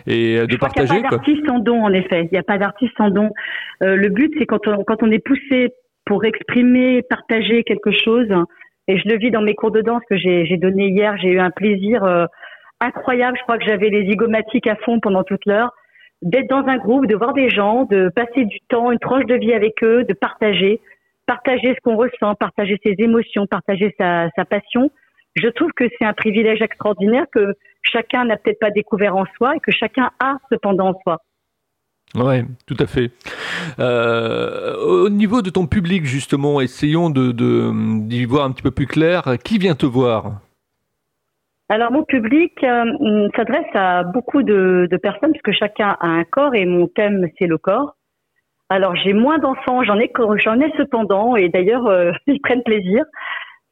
et 0.07 0.47
de 0.47 0.57
partager. 0.57 0.95
Il 0.95 1.01
n'y 1.01 1.07
a 1.07 1.11
pas 1.11 1.17
d'artiste 1.17 1.47
sans 1.47 1.59
don, 1.59 1.85
en 1.85 1.93
effet. 1.93 2.25
Il 2.25 2.29
n'y 2.33 2.39
a 2.39 2.43
pas 2.43 2.59
d'artiste 2.59 2.93
sans 2.97 3.11
don. 3.11 3.31
le 3.81 4.09
but, 4.09 4.33
c'est 4.39 4.47
quand 4.47 4.67
on, 4.67 4.83
quand 4.85 5.03
on 5.03 5.11
est 5.11 5.25
poussé 5.25 5.69
pour 6.07 6.25
exprimer, 6.25 7.03
partager 7.03 7.65
quelque 7.65 7.91
chose. 7.93 8.29
Et 8.89 8.99
je 8.99 9.09
le 9.09 9.19
vis 9.19 9.31
dans 9.31 9.43
mes 9.43 9.55
cours 9.55 9.71
de 9.71 9.83
danse 9.83 10.03
que 10.09 10.17
j'ai 10.17 10.57
donné 10.57 10.89
hier. 10.89 11.17
J'ai 11.21 11.29
eu 11.29 11.39
un 11.39 11.51
plaisir 11.51 12.03
incroyable. 12.81 13.37
Je 13.38 13.43
crois 13.43 13.59
que 13.59 13.65
j'avais 13.65 13.88
les 13.88 14.09
zygomatiques 14.09 14.67
à 14.67 14.77
fond 14.77 15.00
pendant 15.00 15.23
toute 15.23 15.44
l'heure. 15.47 15.73
D'être 16.23 16.49
dans 16.49 16.67
un 16.67 16.77
groupe, 16.77 17.06
de 17.06 17.17
voir 17.17 17.32
des 17.32 17.49
gens, 17.49 17.85
de 17.85 18.11
passer 18.15 18.44
du 18.44 18.61
temps, 18.69 18.93
une 18.93 18.99
tranche 18.99 19.25
de 19.25 19.35
vie 19.35 19.55
avec 19.55 19.82
eux, 19.82 20.05
de 20.05 20.12
partager, 20.12 20.81
partager 21.27 21.75
ce 21.75 21.81
qu'on 21.82 21.97
ressent, 21.97 22.35
partager 22.35 22.79
ses 22.85 22.94
émotions, 22.99 23.47
partager 23.47 23.94
sa, 23.99 24.29
passion. 24.49 24.91
Je 25.37 25.49
trouve 25.49 25.71
que 25.75 25.85
c'est 25.99 26.05
un 26.05 26.12
privilège 26.12 26.61
extraordinaire 26.61 27.25
que 27.32 27.55
chacun 27.82 28.25
n'a 28.25 28.37
peut-être 28.37 28.59
pas 28.59 28.71
découvert 28.71 29.17
en 29.17 29.25
soi 29.37 29.56
et 29.56 29.61
que 29.61 29.71
chacun 29.71 30.11
a 30.19 30.37
cependant 30.50 30.88
en 30.88 31.00
soi. 31.02 31.19
Oui, 32.16 32.43
tout 32.66 32.76
à 32.81 32.87
fait. 32.87 33.12
Euh, 33.78 34.76
au 34.78 35.09
niveau 35.09 35.43
de 35.43 35.50
ton 35.50 35.66
public, 35.66 36.04
justement, 36.04 36.61
essayons 36.61 37.09
d'y 37.09 37.33
de, 37.33 38.00
d'y 38.09 38.25
voir 38.25 38.45
un 38.45 38.50
petit 38.50 38.62
peu 38.62 38.73
plus 38.73 38.88
clair. 38.88 39.37
Qui 39.45 39.59
vient 39.59 39.76
te 39.76 39.87
voir? 39.87 40.40
Alors 41.71 41.93
mon 41.93 42.03
public 42.03 42.53
euh, 42.65 43.29
s'adresse 43.37 43.71
à 43.75 44.03
beaucoup 44.03 44.43
de, 44.43 44.89
de, 44.91 44.97
personnes 44.97 45.31
puisque 45.31 45.57
chacun 45.57 45.97
a 46.00 46.09
un 46.09 46.25
corps 46.25 46.57
et 46.57 46.67
mon 46.67 46.89
thème 46.89 47.29
c'est 47.39 47.47
le 47.47 47.59
corps. 47.59 47.95
Alors 48.69 48.97
j'ai 48.97 49.12
moins 49.12 49.39
d'enfants, 49.39 49.85
j'en 49.85 49.97
ai 50.00 50.11
j'en 50.39 50.61
ai 50.61 50.73
cependant 50.77 51.37
et 51.37 51.49
d'ailleurs 51.49 51.87
euh, 51.87 52.11
ils 52.27 52.41
prennent 52.41 52.65
plaisir. 52.65 53.05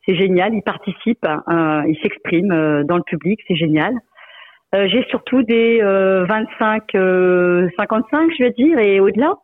C'est 0.07 0.15
génial, 0.15 0.55
ils 0.55 0.63
participent, 0.63 1.27
hein, 1.27 1.83
ils 1.89 1.99
s'expriment 2.01 2.53
euh, 2.53 2.85
dans 2.85 2.97
le 2.97 3.03
public, 3.03 3.41
c'est 3.49 3.57
génial. 3.57 3.93
j'ai 4.73 5.05
surtout 5.11 5.43
des 5.43 5.81
25 5.83 6.85
55 6.93 8.31
je 8.39 8.45
vais 8.45 8.53
dire 8.53 8.79
et 8.79 9.01
au-delà. 9.01 9.35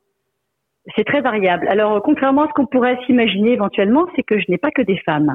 C'est 0.95 1.05
très 1.05 1.23
variable. 1.23 1.67
Alors 1.69 2.01
contrairement 2.03 2.45
à 2.45 2.49
ce 2.49 2.53
qu'on 2.53 2.67
pourrait 2.67 3.01
s'imaginer 3.07 3.51
éventuellement, 3.51 4.07
c'est 4.15 4.23
que 4.23 4.39
je 4.39 4.45
n'ai 4.49 4.59
pas 4.59 4.71
que 4.71 4.83
des 4.83 4.99
femmes. 4.99 5.35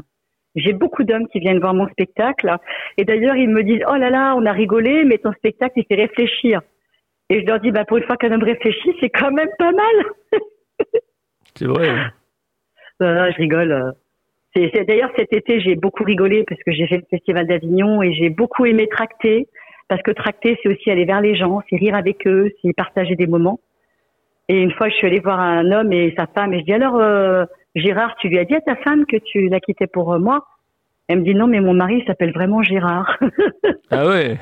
J'ai 0.55 0.73
beaucoup 0.73 1.03
d'hommes 1.03 1.27
qui 1.27 1.39
viennent 1.39 1.59
voir 1.59 1.73
mon 1.73 1.87
spectacle 1.89 2.55
et 2.97 3.05
d'ailleurs 3.05 3.35
ils 3.35 3.49
me 3.49 3.63
disent 3.63 3.83
oh 3.87 3.95
là 3.95 4.09
là 4.09 4.33
on 4.35 4.45
a 4.45 4.51
rigolé 4.51 5.05
mais 5.05 5.19
ton 5.19 5.31
spectacle 5.33 5.73
il 5.77 5.85
fait 5.85 5.95
réfléchir 5.95 6.61
et 7.29 7.41
je 7.41 7.45
leur 7.45 7.59
dis 7.59 7.71
bah 7.71 7.85
pour 7.85 7.97
une 7.97 8.03
fois 8.03 8.17
qu'un 8.17 8.31
homme 8.31 8.43
réfléchit 8.43 8.95
c'est 8.99 9.09
quand 9.09 9.31
même 9.31 9.49
pas 9.57 9.71
mal. 9.71 10.05
c'est 11.55 11.67
vrai. 11.67 11.89
Euh, 13.01 13.31
je 13.31 13.37
rigole. 13.37 13.93
C'est, 14.55 14.71
d'ailleurs 14.85 15.11
cet 15.15 15.31
été 15.33 15.61
j'ai 15.61 15.75
beaucoup 15.75 16.03
rigolé 16.03 16.43
parce 16.47 16.61
que 16.63 16.71
j'ai 16.71 16.87
fait 16.87 16.97
le 16.97 17.05
festival 17.09 17.45
d'Avignon 17.45 18.01
et 18.01 18.13
j'ai 18.13 18.29
beaucoup 18.29 18.65
aimé 18.65 18.87
tracter 18.87 19.47
parce 19.87 20.01
que 20.01 20.11
tracter 20.11 20.57
c'est 20.61 20.69
aussi 20.69 20.89
aller 20.89 21.05
vers 21.05 21.21
les 21.21 21.35
gens, 21.35 21.61
c'est 21.69 21.77
rire 21.77 21.95
avec 21.95 22.25
eux, 22.25 22.51
c'est 22.61 22.73
partager 22.73 23.15
des 23.15 23.27
moments. 23.27 23.59
Et 24.47 24.59
une 24.59 24.71
fois 24.71 24.89
je 24.89 24.95
suis 24.95 25.05
allée 25.05 25.19
voir 25.19 25.39
un 25.39 25.71
homme 25.71 25.93
et 25.93 26.15
sa 26.17 26.25
femme 26.25 26.55
et 26.55 26.61
je 26.61 26.65
dis 26.65 26.73
alors 26.73 26.95
euh, 26.95 27.45
Gérard, 27.75 28.15
tu 28.19 28.29
lui 28.29 28.39
as 28.39 28.45
dit 28.45 28.55
à 28.55 28.61
ta 28.61 28.75
femme 28.77 29.05
que 29.05 29.17
tu 29.17 29.47
l'as 29.47 29.59
quitté 29.59 29.87
pour 29.87 30.13
euh, 30.13 30.19
moi? 30.19 30.45
Elle 31.07 31.19
me 31.19 31.23
dit 31.23 31.33
non, 31.33 31.47
mais 31.47 31.59
mon 31.59 31.73
mari 31.73 32.03
s'appelle 32.05 32.31
vraiment 32.31 32.61
Gérard. 32.61 33.17
ah 33.91 34.07
ouais 34.07 34.37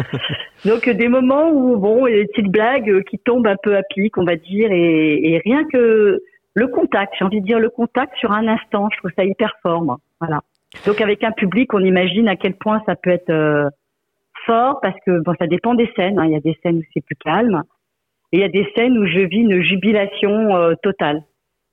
Donc 0.64 0.88
des 0.88 1.08
moments 1.08 1.50
où, 1.50 1.76
bon, 1.76 2.06
il 2.06 2.16
y 2.16 2.18
a 2.18 2.22
des 2.22 2.28
petites 2.28 2.50
blagues 2.50 2.88
euh, 2.88 3.02
qui 3.02 3.18
tombent 3.18 3.46
un 3.46 3.56
peu 3.62 3.76
à 3.76 3.82
pic, 3.82 4.16
on 4.16 4.24
va 4.24 4.36
dire, 4.36 4.70
et, 4.72 5.40
rien 5.44 5.64
que 5.70 6.22
le 6.54 6.66
contact, 6.68 7.14
j'ai 7.18 7.24
envie 7.24 7.40
de 7.40 7.46
dire 7.46 7.58
le 7.58 7.68
contact 7.70 8.16
sur 8.16 8.32
un 8.32 8.48
instant, 8.48 8.88
je 8.92 8.98
trouve 8.98 9.10
ça 9.16 9.24
hyper 9.24 9.54
fort, 9.62 9.82
moi. 9.82 9.98
Voilà. 10.20 10.40
Donc 10.86 11.00
avec 11.00 11.22
un 11.24 11.32
public, 11.32 11.72
on 11.74 11.84
imagine 11.84 12.28
à 12.28 12.36
quel 12.36 12.54
point 12.54 12.82
ça 12.86 12.96
peut 12.96 13.10
être 13.10 13.30
euh, 13.30 13.68
fort 14.46 14.80
parce 14.80 14.96
que 15.06 15.20
bon, 15.20 15.34
ça 15.38 15.46
dépend 15.46 15.74
des 15.74 15.90
scènes. 15.94 16.18
Hein. 16.18 16.26
Il 16.26 16.32
y 16.32 16.36
a 16.36 16.40
des 16.40 16.58
scènes 16.62 16.78
où 16.78 16.82
c'est 16.94 17.04
plus 17.04 17.16
calme 17.16 17.62
et 18.32 18.38
il 18.38 18.40
y 18.40 18.44
a 18.44 18.48
des 18.48 18.66
scènes 18.74 18.98
où 18.98 19.06
je 19.06 19.20
vis 19.20 19.40
une 19.40 19.62
jubilation 19.62 20.56
euh, 20.56 20.74
totale. 20.82 21.22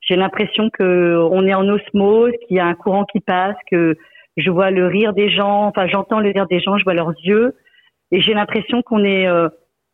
J'ai 0.06 0.16
l'impression 0.16 0.70
que 0.70 1.18
on 1.32 1.46
est 1.46 1.54
en 1.54 1.68
osmose, 1.68 2.32
qu'il 2.48 2.58
y 2.58 2.60
a 2.60 2.66
un 2.66 2.76
courant 2.76 3.06
qui 3.06 3.20
passe, 3.20 3.56
que 3.70 3.98
je 4.38 4.50
vois 4.50 4.72
le 4.72 4.88
rire 4.88 5.14
des 5.14 5.30
gens, 5.30 5.66
enfin 5.66 5.88
j'entends 5.88 6.20
le 6.20 6.30
rire 6.30 6.48
des 6.48 6.60
gens, 6.60 6.78
je 6.78 6.84
vois 6.84 6.94
leurs 6.94 7.14
yeux 7.24 7.56
et 8.12 8.22
j'ai 8.22 8.34
l'impression 8.34 8.82
qu'on 8.82 9.04
est 9.04 9.28
euh, 9.28 9.50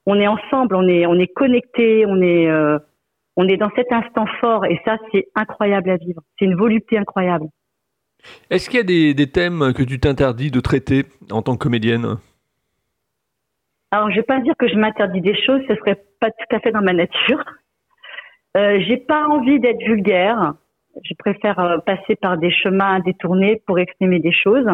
on 0.05 0.19
est 0.19 0.27
ensemble, 0.27 0.75
on 0.75 0.87
est 0.87 1.05
on 1.05 1.17
est 1.17 1.27
connecté, 1.27 2.05
on 2.05 2.21
est 2.21 2.47
euh, 2.49 2.77
on 3.37 3.47
est 3.47 3.57
dans 3.57 3.71
cet 3.75 3.91
instant 3.93 4.25
fort 4.39 4.65
et 4.65 4.81
ça 4.85 4.97
c'est 5.11 5.27
incroyable 5.35 5.89
à 5.89 5.97
vivre. 5.97 6.21
C'est 6.37 6.45
une 6.45 6.55
volupté 6.55 6.97
incroyable. 6.97 7.45
Est-ce 8.49 8.69
qu'il 8.69 8.77
y 8.77 8.81
a 8.81 8.83
des, 8.83 9.13
des 9.13 9.31
thèmes 9.31 9.73
que 9.73 9.81
tu 9.81 9.99
t'interdis 9.99 10.51
de 10.51 10.59
traiter 10.59 11.05
en 11.31 11.41
tant 11.41 11.53
que 11.53 11.63
comédienne? 11.63 12.17
Alors 13.91 14.09
je 14.09 14.15
vais 14.17 14.23
pas 14.23 14.39
dire 14.39 14.53
que 14.57 14.67
je 14.67 14.75
m'interdis 14.75 15.21
des 15.21 15.35
choses, 15.41 15.61
ce 15.67 15.75
serait 15.75 16.03
pas 16.19 16.31
tout 16.31 16.55
à 16.55 16.59
fait 16.59 16.71
dans 16.71 16.81
ma 16.81 16.93
nature. 16.93 17.43
Euh, 18.58 18.79
j'ai 18.88 18.98
pas 18.98 19.27
envie 19.27 19.60
d'être 19.60 19.81
vulgaire. 19.81 20.53
Je 21.03 21.13
préfère 21.17 21.60
euh, 21.60 21.77
passer 21.79 22.15
par 22.15 22.38
des 22.38 22.51
chemins 22.51 23.00
détournés 23.00 23.62
pour 23.65 23.79
exprimer 23.79 24.20
des 24.20 24.34
choses. 24.34 24.67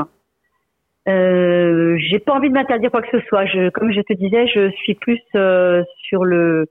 Euh, 1.07 1.95
j'ai 1.99 2.19
pas 2.19 2.33
envie 2.33 2.49
de 2.49 2.53
m'interdire 2.53 2.91
quoi 2.91 3.01
que 3.01 3.17
ce 3.17 3.25
soit. 3.27 3.45
Je, 3.45 3.69
comme 3.69 3.91
je 3.91 4.01
te 4.01 4.13
disais, 4.13 4.47
je 4.47 4.71
suis 4.71 4.95
plus 4.95 5.19
euh, 5.35 5.83
sur 6.09 6.25
le 6.25 6.67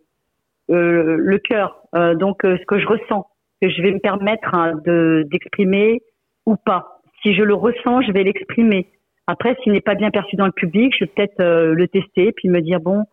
euh, 0.69 1.17
le 1.19 1.39
cœur, 1.39 1.81
donc 2.17 2.41
ce 2.43 2.65
que 2.67 2.81
je 2.81 2.87
ressens, 2.89 3.25
que 3.63 3.69
je 3.69 3.83
vais 3.83 3.93
me 3.93 4.01
permettre 4.01 4.53
hein, 4.53 4.73
de 4.85 5.25
d'exprimer 5.31 6.01
ou 6.45 6.57
pas. 6.57 7.01
Si 7.23 7.35
je 7.35 7.43
le 7.43 7.55
ressens, 7.55 8.03
je 8.03 8.13
vais 8.13 8.25
l'exprimer. 8.25 8.89
Après, 9.29 9.57
s'il 9.63 9.73
n'est 9.73 9.81
pas 9.81 9.95
bien 9.95 10.11
perçu 10.11 10.37
dans 10.37 10.47
le 10.47 10.53
public, 10.53 10.93
je 10.99 11.05
vais 11.05 11.11
peut-être 11.15 11.39
le 11.39 11.89
tester 11.89 12.33
puis 12.33 12.49
me 12.49 12.61
dire 12.61 12.81
bon, 12.81 13.05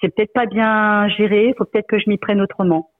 c'est 0.00 0.14
peut-être 0.14 0.32
pas 0.32 0.46
bien 0.46 1.08
géré, 1.08 1.54
faut 1.56 1.64
peut-être 1.64 1.86
que 1.86 1.98
je 1.98 2.10
m'y 2.10 2.18
prenne 2.18 2.40
autrement. 2.40 2.90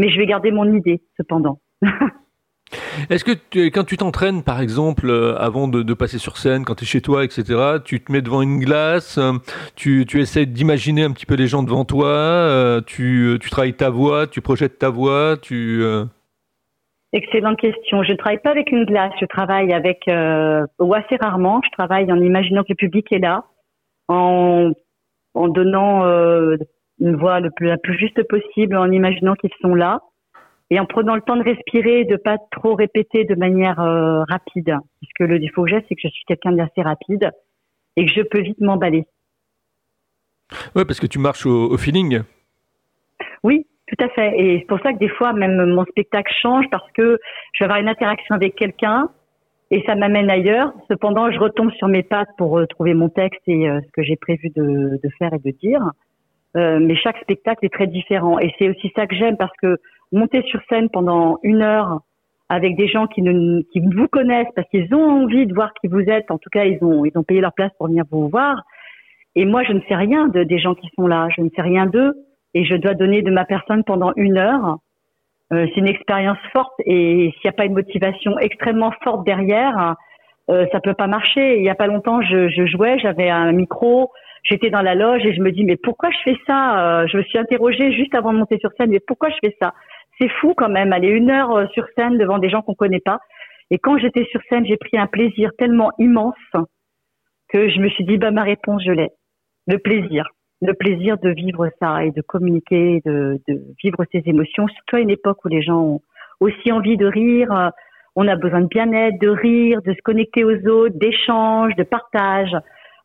Mais 0.00 0.08
je 0.08 0.16
vais 0.16 0.24
garder 0.24 0.50
mon 0.50 0.64
idée 0.72 1.02
cependant. 1.18 1.60
Est-ce 3.10 3.22
que 3.22 3.68
quand 3.68 3.84
tu 3.84 3.98
t'entraînes, 3.98 4.42
par 4.42 4.62
exemple, 4.62 5.10
euh, 5.10 5.36
avant 5.36 5.68
de, 5.68 5.92
passer 5.92 6.16
sur 6.16 6.38
scène, 6.38 6.64
quand 6.64 6.76
tu 6.76 6.84
es 6.84 6.86
chez 6.86 7.02
toi, 7.02 7.22
etc., 7.22 7.80
tu 7.84 8.02
te 8.02 8.10
mets 8.10 8.22
devant 8.22 8.40
une 8.40 8.60
glace, 8.60 9.18
euh, 9.18 9.32
tu, 9.76 10.06
tu 10.08 10.22
essaies 10.22 10.46
d'imaginer 10.46 11.02
un 11.02 11.10
petit 11.10 11.26
peu 11.26 11.34
les 11.34 11.48
gens 11.48 11.62
devant 11.62 11.84
toi, 11.84 12.08
euh, 12.08 12.80
tu, 12.80 13.36
tu, 13.42 13.50
travailles 13.50 13.74
ta 13.74 13.90
voix, 13.90 14.26
tu 14.26 14.40
projettes 14.40 14.78
ta 14.78 14.88
voix, 14.88 15.36
tu... 15.36 15.84
Excellente 17.12 17.58
question. 17.58 18.02
Je 18.02 18.12
ne 18.12 18.16
travaille 18.16 18.40
pas 18.40 18.52
avec 18.52 18.72
une 18.72 18.86
glace, 18.86 19.12
je 19.20 19.26
travaille 19.26 19.74
avec, 19.74 20.08
ou 20.78 20.94
assez 20.94 21.16
rarement, 21.20 21.60
je 21.62 21.70
travaille 21.72 22.10
en 22.10 22.16
imaginant 22.16 22.62
que 22.62 22.70
le 22.70 22.76
public 22.76 23.12
est 23.12 23.18
là, 23.18 23.44
en, 24.08 24.70
en 25.34 25.48
donnant 25.48 26.06
une 27.00 27.16
voix 27.16 27.40
le 27.40 27.50
plus, 27.50 27.66
la 27.66 27.78
plus 27.78 27.98
juste 27.98 28.22
possible, 28.28 28.76
en 28.76 28.90
imaginant 28.90 29.34
qu'ils 29.34 29.50
sont 29.60 29.74
là 29.74 30.00
et 30.70 30.78
en 30.78 30.86
prenant 30.86 31.16
le 31.16 31.20
temps 31.22 31.36
de 31.36 31.42
respirer, 31.42 32.04
de 32.04 32.16
pas 32.16 32.38
trop 32.52 32.74
répéter 32.74 33.24
de 33.24 33.34
manière 33.34 33.80
euh, 33.80 34.22
rapide. 34.28 34.76
Puisque 35.00 35.28
le 35.28 35.38
défaut 35.38 35.64
que 35.64 35.70
j'ai, 35.70 35.84
c'est 35.88 35.96
que 35.96 36.00
je 36.02 36.08
suis 36.08 36.24
quelqu'un 36.26 36.52
d'assez 36.52 36.82
rapide 36.82 37.30
et 37.96 38.06
que 38.06 38.12
je 38.12 38.22
peux 38.22 38.40
vite 38.40 38.60
m'emballer. 38.60 39.04
Ouais, 40.76 40.84
parce 40.84 41.00
que 41.00 41.06
tu 41.06 41.18
marches 41.18 41.46
au, 41.46 41.76
feeling. 41.76 42.22
Oui, 43.42 43.66
tout 43.88 44.04
à 44.04 44.08
fait. 44.10 44.38
Et 44.38 44.58
c'est 44.60 44.66
pour 44.66 44.80
ça 44.80 44.92
que 44.92 44.98
des 44.98 45.08
fois, 45.08 45.32
même 45.32 45.64
mon 45.74 45.84
spectacle 45.86 46.32
change 46.40 46.66
parce 46.70 46.90
que 46.92 47.18
je 47.54 47.58
vais 47.58 47.64
avoir 47.64 47.80
une 47.80 47.88
interaction 47.88 48.36
avec 48.36 48.54
quelqu'un 48.54 49.08
et 49.72 49.82
ça 49.86 49.96
m'amène 49.96 50.30
ailleurs. 50.30 50.72
Cependant, 50.88 51.30
je 51.32 51.38
retombe 51.38 51.72
sur 51.72 51.88
mes 51.88 52.02
pattes 52.02 52.30
pour 52.38 52.58
euh, 52.58 52.66
trouver 52.66 52.94
mon 52.94 53.08
texte 53.08 53.42
et 53.46 53.68
euh, 53.68 53.80
ce 53.84 53.90
que 53.92 54.02
j'ai 54.02 54.16
prévu 54.16 54.50
de, 54.50 55.00
de, 55.02 55.08
faire 55.18 55.32
et 55.34 55.38
de 55.38 55.50
dire. 55.58 55.80
Mais 56.54 56.96
chaque 56.96 57.18
spectacle 57.18 57.64
est 57.64 57.72
très 57.72 57.86
différent. 57.86 58.38
Et 58.38 58.52
c'est 58.58 58.68
aussi 58.68 58.92
ça 58.96 59.06
que 59.06 59.14
j'aime 59.14 59.36
parce 59.36 59.56
que 59.62 59.76
monter 60.12 60.42
sur 60.42 60.60
scène 60.68 60.88
pendant 60.90 61.38
une 61.42 61.62
heure 61.62 62.00
avec 62.48 62.76
des 62.76 62.88
gens 62.88 63.06
qui 63.06 63.22
ne 63.22 63.62
qui 63.72 63.80
vous 63.80 64.08
connaissent 64.08 64.52
parce 64.56 64.68
qu'ils 64.68 64.92
ont 64.92 65.22
envie 65.22 65.46
de 65.46 65.54
voir 65.54 65.72
qui 65.74 65.86
vous 65.86 66.00
êtes. 66.00 66.30
En 66.30 66.38
tout 66.38 66.50
cas, 66.50 66.64
ils 66.64 66.82
ont 66.82 67.04
ils 67.04 67.16
ont 67.16 67.22
payé 67.22 67.40
leur 67.40 67.52
place 67.52 67.70
pour 67.78 67.86
venir 67.86 68.04
vous 68.10 68.28
voir. 68.28 68.62
Et 69.36 69.44
moi, 69.44 69.62
je 69.62 69.72
ne 69.72 69.80
sais 69.88 69.94
rien 69.94 70.26
de 70.28 70.42
des 70.42 70.58
gens 70.58 70.74
qui 70.74 70.88
sont 70.96 71.06
là. 71.06 71.28
Je 71.36 71.42
ne 71.42 71.48
sais 71.54 71.62
rien 71.62 71.86
d'eux 71.86 72.14
et 72.54 72.64
je 72.64 72.74
dois 72.74 72.94
donner 72.94 73.22
de 73.22 73.30
ma 73.30 73.44
personne 73.44 73.84
pendant 73.84 74.12
une 74.16 74.36
heure. 74.36 74.78
Euh, 75.52 75.66
c'est 75.68 75.80
une 75.80 75.88
expérience 75.88 76.38
forte 76.52 76.74
et 76.84 77.32
s'il 77.32 77.40
n'y 77.44 77.50
a 77.50 77.52
pas 77.52 77.64
une 77.64 77.74
motivation 77.74 78.38
extrêmement 78.38 78.92
forte 79.02 79.24
derrière, 79.24 79.96
euh, 80.48 80.66
ça 80.72 80.80
peut 80.80 80.94
pas 80.94 81.06
marcher. 81.06 81.58
Il 81.58 81.64
y 81.64 81.70
a 81.70 81.74
pas 81.74 81.86
longtemps, 81.86 82.22
je, 82.22 82.48
je 82.48 82.66
jouais, 82.66 82.98
j'avais 82.98 83.30
un 83.30 83.52
micro, 83.52 84.10
j'étais 84.42 84.70
dans 84.70 84.82
la 84.82 84.94
loge 84.94 85.24
et 85.24 85.34
je 85.34 85.40
me 85.40 85.52
dis 85.52 85.64
mais 85.64 85.76
pourquoi 85.76 86.10
je 86.10 86.18
fais 86.24 86.38
ça? 86.46 87.02
Euh, 87.02 87.06
Je 87.06 87.16
me 87.16 87.22
suis 87.22 87.38
interrogée 87.38 87.92
juste 87.92 88.14
avant 88.14 88.32
de 88.32 88.38
monter 88.38 88.58
sur 88.58 88.70
scène 88.76 88.90
mais 88.90 89.00
pourquoi 89.00 89.30
je 89.30 89.36
fais 89.42 89.56
ça? 89.60 89.74
C'est 90.20 90.28
fou 90.40 90.54
quand 90.56 90.68
même, 90.68 90.92
aller 90.92 91.08
une 91.08 91.30
heure 91.30 91.52
euh, 91.52 91.66
sur 91.72 91.86
scène 91.96 92.18
devant 92.18 92.38
des 92.38 92.50
gens 92.50 92.62
qu'on 92.62 92.74
connaît 92.74 93.00
pas. 93.00 93.20
Et 93.70 93.78
quand 93.78 93.98
j'étais 93.98 94.26
sur 94.30 94.40
scène, 94.48 94.66
j'ai 94.66 94.76
pris 94.76 94.98
un 94.98 95.06
plaisir 95.06 95.50
tellement 95.56 95.92
immense 95.98 96.34
que 97.48 97.68
je 97.68 97.78
me 97.80 97.88
suis 97.88 98.04
dit, 98.04 98.18
bah, 98.18 98.30
ma 98.30 98.42
réponse, 98.42 98.82
je 98.84 98.92
l'ai. 98.92 99.10
Le 99.66 99.78
plaisir. 99.78 100.28
Le 100.60 100.74
plaisir 100.74 101.16
de 101.18 101.30
vivre 101.30 101.68
ça 101.80 102.04
et 102.04 102.10
de 102.10 102.20
communiquer, 102.20 103.00
de, 103.06 103.40
de 103.48 103.60
vivre 103.82 104.04
ces 104.12 104.22
émotions, 104.26 104.66
surtout 104.68 104.96
à 104.96 105.00
une 105.00 105.10
époque 105.10 105.44
où 105.44 105.48
les 105.48 105.62
gens 105.62 105.80
ont 105.80 106.00
aussi 106.40 106.70
envie 106.72 106.96
de 106.96 107.06
rire. 107.06 107.72
On 108.16 108.28
a 108.28 108.36
besoin 108.36 108.60
de 108.62 108.66
bien-être, 108.66 109.18
de 109.20 109.28
rire, 109.28 109.80
de 109.82 109.94
se 109.94 110.02
connecter 110.02 110.44
aux 110.44 110.66
autres, 110.66 110.98
d'échanges, 110.98 111.74
de 111.76 111.84
partage. 111.84 112.54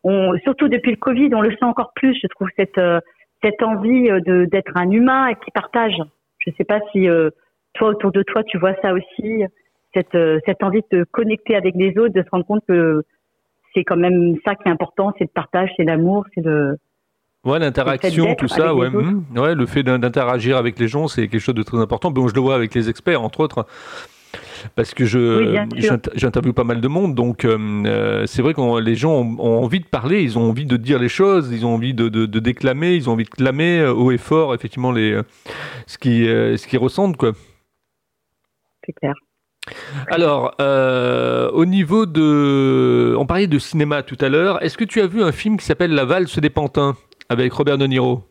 On, 0.07 0.38
surtout 0.43 0.69
depuis 0.69 0.91
le 0.91 0.97
Covid, 0.97 1.29
on 1.33 1.41
le 1.41 1.50
sent 1.50 1.65
encore 1.65 1.91
plus, 1.95 2.15
je 2.21 2.27
trouve, 2.27 2.47
cette, 2.55 2.77
euh, 2.77 3.00
cette 3.43 3.63
envie 3.63 4.09
euh, 4.12 4.19
de, 4.21 4.45
d'être 4.45 4.71
un 4.77 4.91
humain 4.91 5.27
et 5.29 5.35
qui 5.43 5.50
partage. 5.50 5.97
Je 6.38 6.51
ne 6.51 6.55
sais 6.55 6.63
pas 6.63 6.79
si 6.91 7.09
euh, 7.09 7.31
toi, 7.74 7.89
autour 7.89 8.12
de 8.12 8.21
toi, 8.21 8.43
tu 8.43 8.59
vois 8.59 8.75
ça 8.83 8.93
aussi, 8.93 9.43
cette, 9.95 10.15
cette 10.45 10.62
envie 10.62 10.81
de 10.91 11.00
te 11.00 11.03
connecter 11.09 11.55
avec 11.55 11.74
les 11.75 11.97
autres, 11.97 12.13
de 12.13 12.21
se 12.21 12.29
rendre 12.29 12.45
compte 12.45 12.63
que 12.67 13.03
c'est 13.74 13.83
quand 13.83 13.97
même 13.97 14.35
ça 14.45 14.53
qui 14.53 14.67
est 14.67 14.71
important, 14.71 15.12
c'est 15.17 15.24
le 15.24 15.29
partage, 15.33 15.71
c'est 15.75 15.83
l'amour, 15.83 16.25
c'est 16.35 16.45
le... 16.45 16.77
Ouais, 17.43 17.59
l'interaction, 17.59 18.35
tout 18.35 18.47
ça, 18.47 18.75
ouais, 18.75 18.89
mmh. 18.89 19.38
ouais, 19.38 19.55
le 19.55 19.65
fait 19.65 19.83
d'interagir 19.83 20.57
avec 20.57 20.79
les 20.79 20.88
gens, 20.88 21.07
c'est 21.07 21.27
quelque 21.27 21.41
chose 21.41 21.55
de 21.55 21.63
très 21.63 21.79
important. 21.79 22.12
Bon, 22.12 22.27
je 22.27 22.35
le 22.35 22.41
vois 22.41 22.55
avec 22.55 22.74
les 22.74 22.89
experts, 22.89 23.21
entre 23.21 23.39
autres 23.39 23.65
parce 24.75 24.93
que 24.93 25.05
je 25.05 25.65
j'interviewe 26.15 26.53
pas 26.53 26.63
mal 26.63 26.81
de 26.81 26.87
monde, 26.87 27.15
donc 27.15 27.45
euh, 27.45 27.57
euh, 27.85 28.25
c'est 28.25 28.41
vrai 28.41 28.53
que 28.53 28.79
les 28.79 28.95
gens 28.95 29.13
ont, 29.13 29.63
envie 29.63 29.79
de 29.79 29.85
parler, 29.85 30.23
ils 30.23 30.37
ont 30.37 30.49
envie 30.49 30.65
de 30.65 30.77
dire 30.77 30.99
les 30.99 31.09
choses, 31.09 31.51
ils 31.51 31.65
ont 31.65 31.73
envie 31.73 31.93
de, 31.93 32.09
de, 32.09 32.39
déclamer, 32.39 32.95
ils 32.95 33.09
ont 33.09 33.13
envie 33.13 33.23
de 33.23 33.29
clamer 33.29 33.79
euh, 33.79 33.93
haut 33.93 34.11
et 34.11 34.17
fort, 34.17 34.53
effectivement, 34.53 34.91
les, 34.91 35.19
ce 35.87 35.97
qu'ils 35.97 36.25
ce 36.57 36.67
qui 36.67 36.77
ressentent, 36.77 37.17
quoi. 37.17 37.31
C'est 38.85 38.93
clair. 38.93 39.13
Alors, 40.11 40.55
au 41.53 41.65
niveau 41.65 42.05
de... 42.05 43.15
On 43.17 43.25
parlait 43.25 43.47
de 43.47 43.57
cinéma 43.57 44.03
tout 44.03 44.17
à 44.21 44.29
l'heure. 44.29 44.63
Est-ce 44.63 44.77
que 44.77 44.83
tu 44.83 45.01
as 45.01 45.07
vu 45.07 45.23
un 45.23 45.31
film 45.31 45.57
qui 45.57 45.65
s'appelle 45.65 45.91
La 45.91 46.05
valse 46.05 46.37
des 46.37 46.51
pantins 46.51 46.95
avec 47.29 47.51
Robert 47.53 47.79
De 47.79 47.87
Niro? 47.87 48.23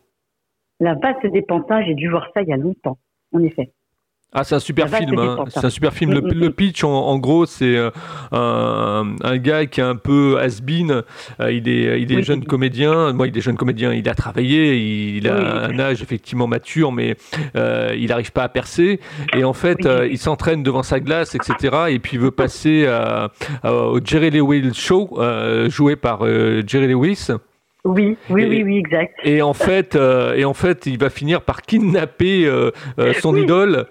La 0.79 0.93
valse 0.95 1.31
des 1.31 1.41
pantins, 1.41 1.83
j'ai 1.83 1.93
dû 1.93 2.09
voir 2.09 2.27
ça 2.33 2.41
il 2.41 2.47
y 2.47 2.53
a 2.53 2.57
longtemps, 2.57 2.97
en 3.33 3.39
effet. 3.43 3.71
Ah, 4.37 4.43
c'est 4.43 4.55
un 4.55 4.59
super 4.59 4.89
film. 4.89 5.17
Hein. 5.17 5.45
C'est 5.47 5.63
un 5.63 5.69
super 5.69 5.93
film. 5.93 6.11
Le, 6.11 6.21
mm, 6.21 6.25
mm, 6.25 6.45
mm. 6.47 6.51
pitch, 6.51 6.83
en, 6.83 7.17
gros, 7.19 7.45
c'est 7.45 7.77
euh, 7.77 7.89
un, 8.31 9.37
gars 9.37 9.65
qui 9.65 9.79
est 9.79 9.83
un 9.83 9.95
peu 9.95 10.37
has-been. 10.41 11.03
Euh, 11.39 11.51
il 11.53 11.69
est, 11.69 12.01
il 12.01 12.11
est 12.11 12.21
jeune 12.21 12.43
comédien. 12.43 13.13
Moi, 13.13 13.27
il 13.27 13.37
est 13.37 13.41
jeune 13.41 13.55
comédien. 13.55 13.93
Il 13.93 14.09
a 14.09 14.13
travaillé. 14.13 14.75
Il, 15.15 15.29
a 15.29 15.67
un 15.67 15.79
âge 15.79 16.01
effectivement 16.01 16.47
mature, 16.47 16.91
mais 16.91 17.15
euh, 17.55 17.95
il 17.97 18.09
n'arrive 18.09 18.33
pas 18.33 18.43
à 18.43 18.49
percer. 18.49 18.99
Et 19.33 19.45
en 19.45 19.53
fait, 19.53 19.87
il 20.11 20.17
s'entraîne 20.17 20.63
devant 20.63 20.83
sa 20.83 20.99
glace, 20.99 21.33
etc. 21.33 21.85
Et 21.87 21.99
puis 21.99 22.17
il 22.17 22.19
veut 22.19 22.31
passer 22.31 22.85
au 23.63 23.99
Jerry 24.03 24.31
Lewis 24.31 24.73
Show, 24.73 25.17
joué 25.69 25.95
par 25.95 26.25
Jerry 26.67 26.87
Lewis. 26.87 27.29
Oui, 27.85 28.17
oui, 28.31 28.45
oui, 28.49 28.63
oui, 28.63 28.77
exact. 28.79 29.13
Et 29.23 29.43
en 29.43 29.53
fait, 29.53 29.95
euh, 29.95 30.33
et 30.33 30.43
en 30.43 30.55
fait, 30.55 30.87
il 30.87 30.97
va 30.97 31.11
finir 31.11 31.41
par 31.41 31.61
kidnapper 31.61 32.47
euh, 32.47 32.71
euh, 32.97 33.13
son 33.13 33.35
idole 33.35 33.85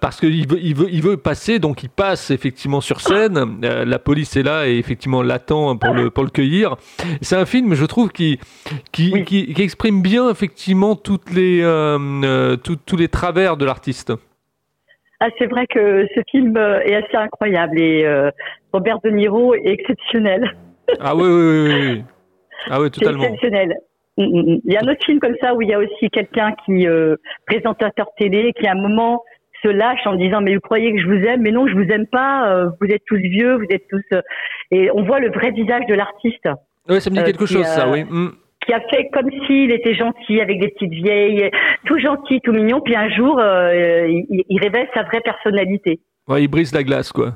parce 0.00 0.20
qu'il 0.20 0.46
veut, 0.46 0.58
il 0.60 0.76
veut, 0.76 0.88
il 0.92 1.02
veut 1.02 1.16
passer. 1.16 1.58
Donc, 1.58 1.82
il 1.82 1.88
passe 1.88 2.30
effectivement 2.30 2.82
sur 2.82 3.00
scène. 3.00 3.60
la 3.62 3.98
police 3.98 4.36
est 4.36 4.42
là 4.42 4.68
et 4.68 4.76
effectivement 4.76 5.22
l'attend 5.22 5.76
pour 5.78 5.94
le 5.94 6.10
pour 6.10 6.22
le 6.22 6.28
cueillir. 6.28 6.76
C'est 7.22 7.36
un 7.36 7.46
film, 7.46 7.72
je 7.72 7.86
trouve, 7.86 8.10
qui 8.10 8.38
qui, 8.92 9.24
qui, 9.24 9.54
exprime 9.56 10.02
bien 10.02 10.28
effectivement 10.28 10.94
toutes 10.94 11.32
les 11.32 11.62
tous 12.62 12.96
les 12.96 13.08
travers 13.08 13.56
de 13.56 13.64
l'artiste. 13.64 14.12
Ah, 15.20 15.28
c'est 15.38 15.46
vrai 15.46 15.66
que 15.66 16.06
ce 16.14 16.20
film 16.30 16.58
est 16.58 16.94
assez 16.94 17.16
incroyable 17.16 17.80
et 17.80 18.30
Robert 18.74 18.98
De 19.02 19.08
Niro 19.08 19.54
est 19.54 19.66
exceptionnel. 19.66 20.54
Ah 21.00 21.16
oui, 21.16 21.22
oui, 21.24 21.68
oui. 21.68 21.72
oui. 21.72 22.04
Ah 22.70 22.80
oui, 22.80 22.90
totalement. 22.90 23.24
Exceptionnel. 23.24 23.76
Mm, 24.16 24.24
mm, 24.24 24.42
mm. 24.42 24.60
Il 24.64 24.72
y 24.72 24.76
a 24.76 24.80
un 24.80 24.88
autre 24.88 25.04
film 25.04 25.18
comme 25.18 25.34
ça 25.40 25.54
où 25.54 25.62
il 25.62 25.68
y 25.68 25.74
a 25.74 25.78
aussi 25.78 26.10
quelqu'un 26.10 26.54
qui, 26.64 26.86
euh, 26.86 27.16
présentateur 27.46 28.06
télé, 28.18 28.52
qui 28.58 28.66
à 28.66 28.72
un 28.72 28.80
moment 28.80 29.22
se 29.62 29.68
lâche 29.68 30.06
en 30.06 30.14
disant 30.14 30.40
mais 30.40 30.54
vous 30.54 30.60
croyez 30.60 30.92
que 30.92 31.00
je 31.00 31.06
vous 31.06 31.24
aime? 31.24 31.40
Mais 31.42 31.50
non 31.50 31.66
je 31.66 31.74
vous 31.74 31.88
aime 31.90 32.06
pas 32.06 32.48
euh, 32.48 32.68
vous 32.80 32.86
êtes 32.88 33.02
tous 33.06 33.16
vieux 33.16 33.56
vous 33.56 33.66
êtes 33.70 33.88
tous 33.88 34.02
euh, 34.12 34.20
et 34.70 34.90
on 34.92 35.04
voit 35.04 35.20
le 35.20 35.30
vrai 35.30 35.52
visage 35.52 35.86
de 35.88 35.94
l'artiste 35.94 36.48
Oui, 36.88 37.00
ça 37.00 37.10
me 37.10 37.16
dit 37.16 37.24
quelque 37.24 37.46
chose, 37.46 37.64
ça, 37.64 37.88
oui. 37.88 38.04
Qui 38.66 38.72
a 38.72 38.80
fait 38.90 39.08
comme 39.12 39.30
s'il 39.46 39.70
était 39.70 39.94
gentil 39.94 40.40
avec 40.40 40.58
des 40.58 40.68
petites 40.68 40.92
vieilles, 40.92 41.50
tout 41.84 41.98
gentil, 41.98 42.40
tout 42.42 42.52
mignon, 42.52 42.80
puis 42.80 42.96
un 42.96 43.10
jour, 43.10 43.38
il, 43.38 44.58
révèle 44.58 44.88
sa 44.94 45.02
vraie 45.02 45.20
personnalité. 45.20 46.00
Ouais, 46.26 46.42
il 46.42 46.48
brise 46.48 46.72
la 46.72 46.82
glace, 46.82 47.12
quoi. 47.12 47.34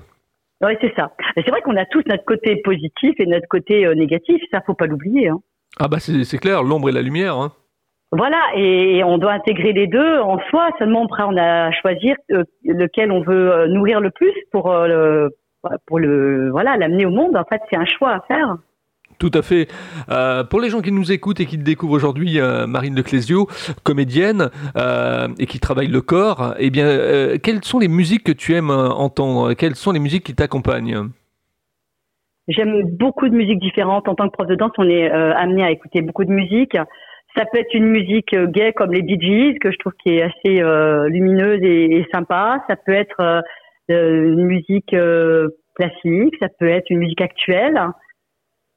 Oui, 0.61 0.73
c'est 0.81 0.95
ça. 0.97 1.13
C'est 1.35 1.49
vrai 1.49 1.63
qu'on 1.63 1.77
a 1.77 1.87
tous 1.87 2.03
notre 2.07 2.25
côté 2.25 2.57
positif 2.65 3.15
et 3.19 3.27
notre 3.27 3.47
côté 3.49 3.89
négatif, 3.95 4.43
ça 4.51 4.61
faut 4.67 4.75
pas 4.75 4.87
l'oublier. 4.87 5.29
Hein. 5.29 5.39
Ah 5.79 5.87
bah 5.89 5.99
c'est 6.01 6.39
clair, 6.39 6.63
l'ombre 6.63 6.89
et 6.89 6.93
la 6.93 7.03
lumière. 7.03 7.37
Hein. 7.37 7.53
Voilà, 8.11 8.41
et 8.57 9.05
on 9.05 9.19
doit 9.19 9.33
intégrer 9.33 9.73
les 9.73 9.87
deux 9.87 10.19
en 10.19 10.39
soi. 10.49 10.71
Seulement 10.79 11.05
après, 11.05 11.25
on 11.25 11.37
a 11.37 11.67
à 11.67 11.73
choisir 11.73 12.17
euh, 12.31 12.43
lequel 12.65 13.13
on 13.13 13.21
veut 13.21 13.53
euh, 13.53 13.69
nourrir 13.69 14.01
le 14.01 14.11
plus 14.11 14.33
pour 14.51 14.73
euh, 14.73 14.87
le, 14.89 15.37
pour 15.87 15.99
le 15.99 16.51
voilà 16.51 16.77
l'amener 16.79 17.05
au 17.05 17.11
monde. 17.11 17.37
En 17.37 17.45
fait, 17.45 17.61
c'est 17.71 17.77
un 17.77 17.85
choix 17.85 18.13
à 18.13 18.21
faire. 18.21 18.57
Tout 19.19 19.31
à 19.35 19.43
fait. 19.43 19.69
pour 20.51 20.61
les 20.61 20.71
gens 20.71 20.81
qui 20.81 20.93
nous 20.93 21.11
écoutent 21.11 21.41
et 21.41 21.47
qui 21.47 21.59
découvrent 21.59 21.95
aujourd'hui, 21.95 22.39
Marine 22.69 22.95
de 22.95 23.03
Clésio, 23.03 23.49
comédienne 23.83 24.51
et 25.39 25.47
qui 25.47 25.59
travaille 25.59 25.89
le 25.89 26.01
corps, 26.01 26.55
eh 26.59 26.71
bien, 26.71 26.87
quelles 27.43 27.65
sont 27.65 27.81
les 27.81 27.89
musiques 27.89 28.25
que 28.25 28.33
tu 28.33 28.55
aimes 28.55 28.71
entendre? 28.71 29.55
Quelles 29.55 29.75
sont 29.75 29.91
les 29.91 29.99
musiques 29.99 30.25
qui 30.25 30.35
t'accompagnent? 30.35 31.09
J'aime 32.47 32.83
beaucoup 32.97 33.29
de 33.29 33.35
musiques 33.35 33.59
différentes. 33.59 34.09
En 34.09 34.15
tant 34.15 34.29
que 34.29 34.33
prof 34.33 34.47
de 34.47 34.55
danse, 34.55 34.73
on 34.79 34.89
est 34.89 35.11
amené 35.11 35.65
à 35.65 35.71
écouter 35.71 36.01
beaucoup 36.01 36.25
de 36.25 36.33
musique. 36.33 36.77
Ça 37.37 37.45
peut 37.45 37.59
être 37.59 37.75
une 37.75 37.87
musique 37.87 38.35
euh, 38.35 38.47
gay 38.47 38.73
comme 38.73 38.93
les 38.93 39.07
Gees, 39.07 39.59
que 39.61 39.71
je 39.71 39.79
trouve 39.79 39.93
qui 40.03 40.17
est 40.17 40.23
assez 40.23 40.61
euh, 40.61 41.09
lumineuse 41.09 41.63
et, 41.63 42.07
sympa. 42.13 42.65
Ça 42.69 42.77
peut 42.77 42.93
être 42.93 43.21
euh, 43.21 43.43
une 43.89 44.45
musique 44.45 44.95
classique, 45.77 46.35
ça 46.41 46.49
peut 46.59 46.69
être 46.69 46.91
une 46.91 46.99
musique 46.99 47.21
actuelle, 47.21 47.81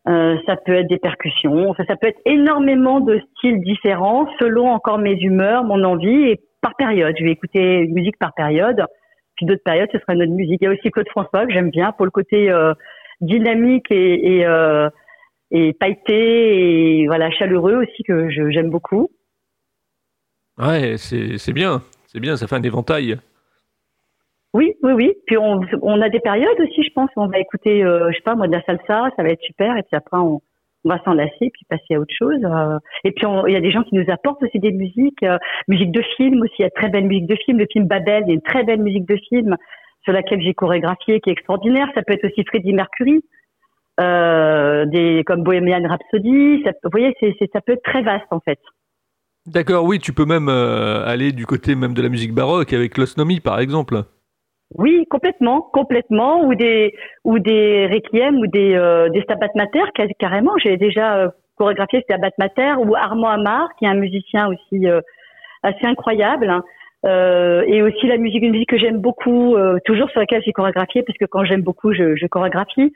ça 0.06 0.56
peut 0.66 0.74
être 0.74 0.88
des 0.88 0.98
percussions. 0.98 1.74
ça 1.76 1.96
peut 1.96 2.08
être 2.08 2.22
énormément 2.26 3.00
de 3.00 3.22
styles 3.38 3.62
différents 3.62 4.28
selon 4.40 4.70
encore 4.70 4.98
mes 4.98 5.14
humeurs, 5.14 5.64
mon 5.64 5.84
envie 5.84 6.30
et 6.30 6.40
par 6.62 6.76
période. 6.76 7.16
Je 7.18 7.24
vais 7.24 7.32
écouter 7.32 7.80
une 7.80 7.94
musique 7.94 8.18
par 8.18 8.34
période. 8.34 8.86
Puis 9.36 9.46
d'autres 9.46 9.64
périodes, 9.64 9.90
ce 9.92 10.00
sera 10.00 10.14
une 10.14 10.24
autre 10.24 10.32
musique. 10.32 10.60
Il 10.62 10.66
y 10.66 10.68
a 10.68 10.72
aussi 10.72 10.92
Claude 10.92 11.10
François 11.10 11.46
que 11.46 11.54
j'aime 11.54 11.70
bien 11.70 11.92
pour 11.92 12.06
le 12.06 12.12
côté 12.12 12.52
dynamique 13.22 13.92
et, 13.92 14.40
et 14.40 14.46
et 15.52 15.74
pailleté 15.74 17.02
et 17.02 17.08
voilà 17.08 17.30
chaleureux 17.32 17.76
aussi 17.76 18.04
que 18.04 18.30
j'aime 18.30 18.70
beaucoup. 18.70 19.10
Ouais, 20.58 20.96
c'est 20.98 21.54
bien, 21.54 21.82
c'est 22.08 22.20
bien, 22.20 22.38
ça 22.38 22.48
fait 22.48 22.56
un 22.56 22.64
éventail. 22.64 23.18
Oui, 24.54 24.74
oui, 24.84 24.94
oui. 24.94 25.14
Puis 25.28 25.38
on, 25.38 25.62
a 26.02 26.10
des 26.10 26.20
périodes 26.20 26.60
aussi, 26.60 26.84
je 26.84 26.94
pense. 26.94 27.10
On 27.16 27.28
va 27.28 27.40
écouter, 27.40 27.84
euh, 27.84 28.10
je 28.12 28.18
sais 28.18 28.24
pas, 28.24 28.36
moi 28.36 28.48
de 28.48 28.52
la 28.52 28.62
salsa, 28.64 29.10
ça 29.16 29.24
va 29.24 29.30
être 29.30 29.42
super. 29.42 29.78
Et 29.78 29.84
puis 29.84 29.96
après, 29.96 30.18
on, 30.18 30.42
on 30.84 30.90
va 30.90 31.00
s'enlacer 31.04 31.50
puis 31.54 31.66
passer 31.70 31.96
à 31.96 32.00
autre 32.00 32.14
chose. 32.18 32.40
Euh. 32.44 32.80
et 33.04 33.12
puis 33.12 33.26
il 33.48 33.54
y 33.54 33.56
a 33.56 33.62
des 33.62 33.72
gens 33.72 33.84
qui 33.84 33.96
nous 33.96 34.06
apportent 34.10 34.42
aussi 34.44 34.60
des 34.60 34.72
musiques, 34.72 35.24
euh, 35.24 35.38
musique 35.68 35.92
de 35.92 36.02
film 36.18 36.42
aussi. 36.42 36.56
Il 36.60 36.64
y 36.64 36.66
a 36.66 36.72
très 36.72 36.90
belle 36.90 37.06
musique 37.06 37.28
de 37.28 37.36
film. 37.46 37.60
Le 37.60 37.68
film 37.72 37.86
Babel, 37.86 38.24
il 38.26 38.28
y 38.28 38.32
a 38.32 38.36
une 38.36 38.42
très 38.42 38.64
belle 38.64 38.82
musique 38.82 39.08
de 39.08 39.18
film 39.30 39.56
sur 40.04 40.14
laquelle 40.14 40.42
j'ai 40.42 40.54
chorégraphié, 40.54 41.20
qui 41.20 41.30
est 41.30 41.34
extraordinaire. 41.34 41.88
Ça 41.94 42.02
peut 42.02 42.14
être 42.14 42.26
aussi 42.26 42.44
Freddie 42.46 42.74
Mercury 42.74 43.24
euh, 44.00 44.86
des 44.86 45.24
comme 45.26 45.44
Bohemian 45.44 45.88
Rhapsody. 45.88 46.64
Vous 46.84 46.90
voyez, 46.92 47.16
ça 47.54 47.62
peut 47.62 47.74
être 47.74 47.84
très 47.84 48.02
vaste 48.02 48.28
en 48.32 48.40
fait. 48.40 48.60
D'accord, 49.46 49.86
oui, 49.86 50.00
tu 50.00 50.14
peux 50.14 50.26
même 50.26 50.50
euh, 50.50 51.06
aller 51.06 51.32
du 51.32 51.46
côté 51.46 51.76
même 51.76 51.94
de 51.94 52.02
la 52.02 52.10
musique 52.10 52.34
baroque 52.34 52.74
avec 52.74 52.98
l'osnomie 52.98 53.40
par 53.40 53.60
exemple. 53.60 54.04
Oui, 54.76 55.06
complètement, 55.10 55.62
complètement, 55.62 56.44
ou 56.46 56.56
des 56.56 56.94
ou 57.24 57.40
des 57.40 57.88
requiem 57.88 58.38
ou 58.38 58.48
des 58.48 58.74
euh, 58.76 59.10
des 59.10 59.22
stabat 59.24 59.50
mater 59.56 59.84
carrément. 60.18 60.58
J'ai 60.58 60.78
déjà 60.78 61.18
euh, 61.18 61.30
chorégraphié 61.58 62.02
stabat 62.02 62.32
mater 62.38 62.76
ou 62.80 62.96
Armand 62.96 63.30
Amar, 63.30 63.70
qui 63.78 63.86
est 63.86 63.90
un 63.90 63.96
musicien 63.96 64.48
aussi 64.48 64.88
euh, 64.88 65.02
assez 65.64 65.86
incroyable. 65.86 66.50
Hein. 66.50 66.64
et 67.68 67.82
aussi 67.82 68.06
la 68.08 68.18
musique, 68.18 68.44
une 68.44 68.52
musique 68.52 68.70
que 68.70 68.78
j'aime 68.78 69.00
beaucoup, 69.00 69.56
toujours 69.86 70.10
sur 70.12 70.20
laquelle 70.20 70.44
j'ai 70.46 70.54
chorégraphié, 70.54 71.02
parce 71.02 71.18
que 71.18 71.26
quand 71.26 71.44
j'aime 71.44 71.64
beaucoup, 71.64 71.94
je, 71.94 72.16
je 72.16 72.28
chorégraphie. 72.28 72.94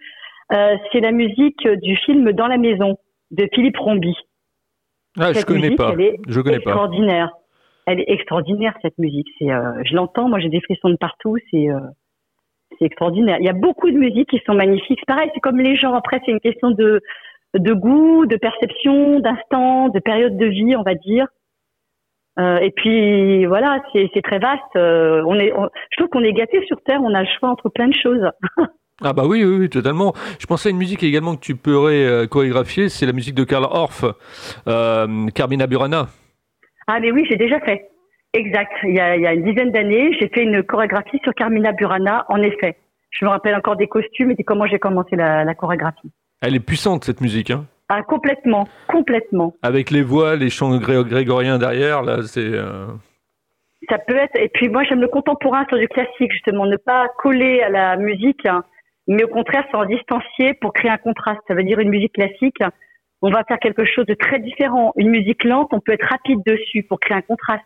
Euh, 0.54 0.76
c'est 0.92 1.00
la 1.00 1.12
musique 1.12 1.68
du 1.68 1.96
film 1.98 2.32
Dans 2.34 2.48
la 2.48 2.58
maison 2.58 2.98
de 3.32 3.48
Philippe 3.54 3.78
Rombi. 3.78 4.16
Ah, 5.18 5.34
je 5.34 5.44
connais 5.44 5.76
pas. 5.76 5.92
Elle 5.94 6.02
est 6.02 6.18
je 6.28 6.40
connais 6.42 6.58
extraordinaire. 6.58 7.32
Elle 7.86 8.00
est 8.00 8.10
extraordinaire 8.10 8.74
cette 8.82 8.98
musique. 8.98 9.28
Euh, 9.42 9.74
je 9.84 9.96
l'entends, 9.96 10.28
moi 10.28 10.40
j'ai 10.40 10.50
des 10.50 10.62
frissons 10.62 10.90
de 10.90 10.96
partout. 10.96 11.38
C'est, 11.52 11.70
euh, 11.70 11.80
c'est 12.78 12.86
extraordinaire. 12.86 13.38
Il 13.40 13.46
y 13.46 13.50
a 13.50 13.54
beaucoup 13.54 13.92
de 13.92 13.98
musiques 13.98 14.30
qui 14.30 14.42
sont 14.46 14.56
magnifiques. 14.56 15.00
C'est 15.00 15.14
pareil, 15.14 15.30
c'est 15.34 15.40
comme 15.40 15.60
les 15.60 15.76
gens. 15.76 15.94
Après, 15.94 16.20
c'est 16.26 16.32
une 16.32 16.40
question 16.40 16.72
de 16.72 17.02
goût, 17.54 18.26
de 18.26 18.38
perception, 18.38 19.20
d'instant, 19.20 19.90
de 19.90 20.00
période 20.00 20.38
de 20.38 20.46
vie, 20.46 20.76
on 20.76 20.84
va 20.84 20.96
dire. 20.96 21.28
Euh, 22.38 22.58
et 22.58 22.72
puis 22.72 23.46
voilà, 23.46 23.82
c'est, 23.94 24.10
très 24.24 24.40
vaste. 24.40 24.76
On 24.76 25.36
est, 25.36 25.54
je 25.92 25.98
trouve 25.98 26.10
qu'on 26.10 26.24
est 26.24 26.34
gâté 26.34 26.66
sur 26.66 26.82
terre. 26.82 27.02
On 27.04 27.14
a 27.14 27.22
le 27.22 27.30
choix 27.40 27.50
entre 27.50 27.70
plein 27.70 27.88
de 27.88 27.96
choses. 27.96 28.30
Ah 29.04 29.12
bah 29.12 29.24
oui, 29.26 29.44
oui, 29.44 29.70
totalement. 29.70 30.14
Je 30.40 30.46
pensais 30.46 30.70
à 30.70 30.72
une 30.72 30.78
musique 30.78 31.04
également 31.04 31.36
que 31.36 31.42
tu 31.42 31.58
pourrais 31.58 32.30
chorégraphier, 32.32 32.88
c'est 32.88 33.06
la 33.06 33.12
musique 33.12 33.36
de 33.36 33.44
Karl 33.44 33.66
Orff, 33.66 34.06
Carmina 35.34 35.68
Burana. 35.68 36.08
Ah 36.88 37.00
mais 37.00 37.12
oui, 37.12 37.26
j'ai 37.30 37.38
déjà 37.38 37.60
fait. 37.62 37.90
Exact. 38.34 38.72
Il 38.84 38.96
y 38.96 39.00
a, 39.00 39.34
une 39.34 39.44
dizaine 39.44 39.72
d'années, 39.72 40.16
j'ai 40.20 40.28
fait 40.28 40.44
une 40.44 40.62
chorégraphie 40.64 41.20
sur 41.24 41.34
Carmina 41.34 41.72
Burana, 41.72 42.26
en 42.30 42.42
effet. 42.42 42.78
Je 43.12 43.24
me 43.24 43.30
rappelle 43.30 43.56
encore 43.56 43.78
des 43.78 43.88
costumes 43.88 44.32
et 44.32 44.36
de 44.36 44.44
comment 44.44 44.68
j'ai 44.68 44.80
commencé 44.80 45.16
la, 45.16 45.56
chorégraphie. 45.56 46.12
Elle 46.42 46.56
est 46.56 46.60
puissante 46.60 47.06
cette 47.06 47.22
musique, 47.22 47.50
hein 47.50 47.66
Ah 47.88 48.04
complètement, 48.04 48.68
complètement. 48.90 49.54
Avec 49.62 49.90
les 49.90 50.04
voix, 50.04 50.36
les 50.36 50.50
chants 50.50 50.78
grégoriens 50.78 51.58
derrière, 51.58 52.02
là, 52.02 52.24
c'est... 52.24 52.42
Euh, 52.42 52.88
Ça 53.90 54.00
peut 54.00 54.18
être... 54.18 54.38
Et 54.38 54.50
puis 54.50 54.68
moi, 54.68 54.84
j'aime 54.84 55.00
le 55.00 55.08
contemporain 55.08 55.66
sur 55.70 55.78
du 55.78 55.88
classique, 55.88 56.32
justement, 56.32 56.66
ne 56.66 56.76
pas 56.76 57.08
coller 57.20 57.62
à 57.62 57.70
la 57.70 57.96
musique. 57.96 58.46
Hein 58.46 58.64
mais 59.08 59.24
au 59.24 59.28
contraire 59.28 59.66
s'en 59.72 59.86
distancier 59.86 60.54
pour 60.56 60.74
créer 60.74 60.92
un 60.92 60.98
contraste. 60.98 61.42
Ça 61.48 61.54
veut 61.54 61.64
dire 61.64 61.80
une 61.80 61.90
musique 61.90 62.14
classique, 62.14 62.58
on 63.22 63.30
va 63.30 63.44
faire 63.44 63.60
quelque 63.60 63.86
chose 63.86 64.06
de 64.06 64.14
très 64.14 64.40
différent. 64.40 64.94
Une 64.96 65.10
musique 65.10 65.44
lente, 65.44 65.70
on 65.74 65.80
peut 65.80 65.94
être 65.94 66.06
rapide 66.06 66.40
dessus 66.46 66.84
pour 66.84 67.00
créer 67.00 67.18
un 67.18 67.22
contraste. 67.22 67.64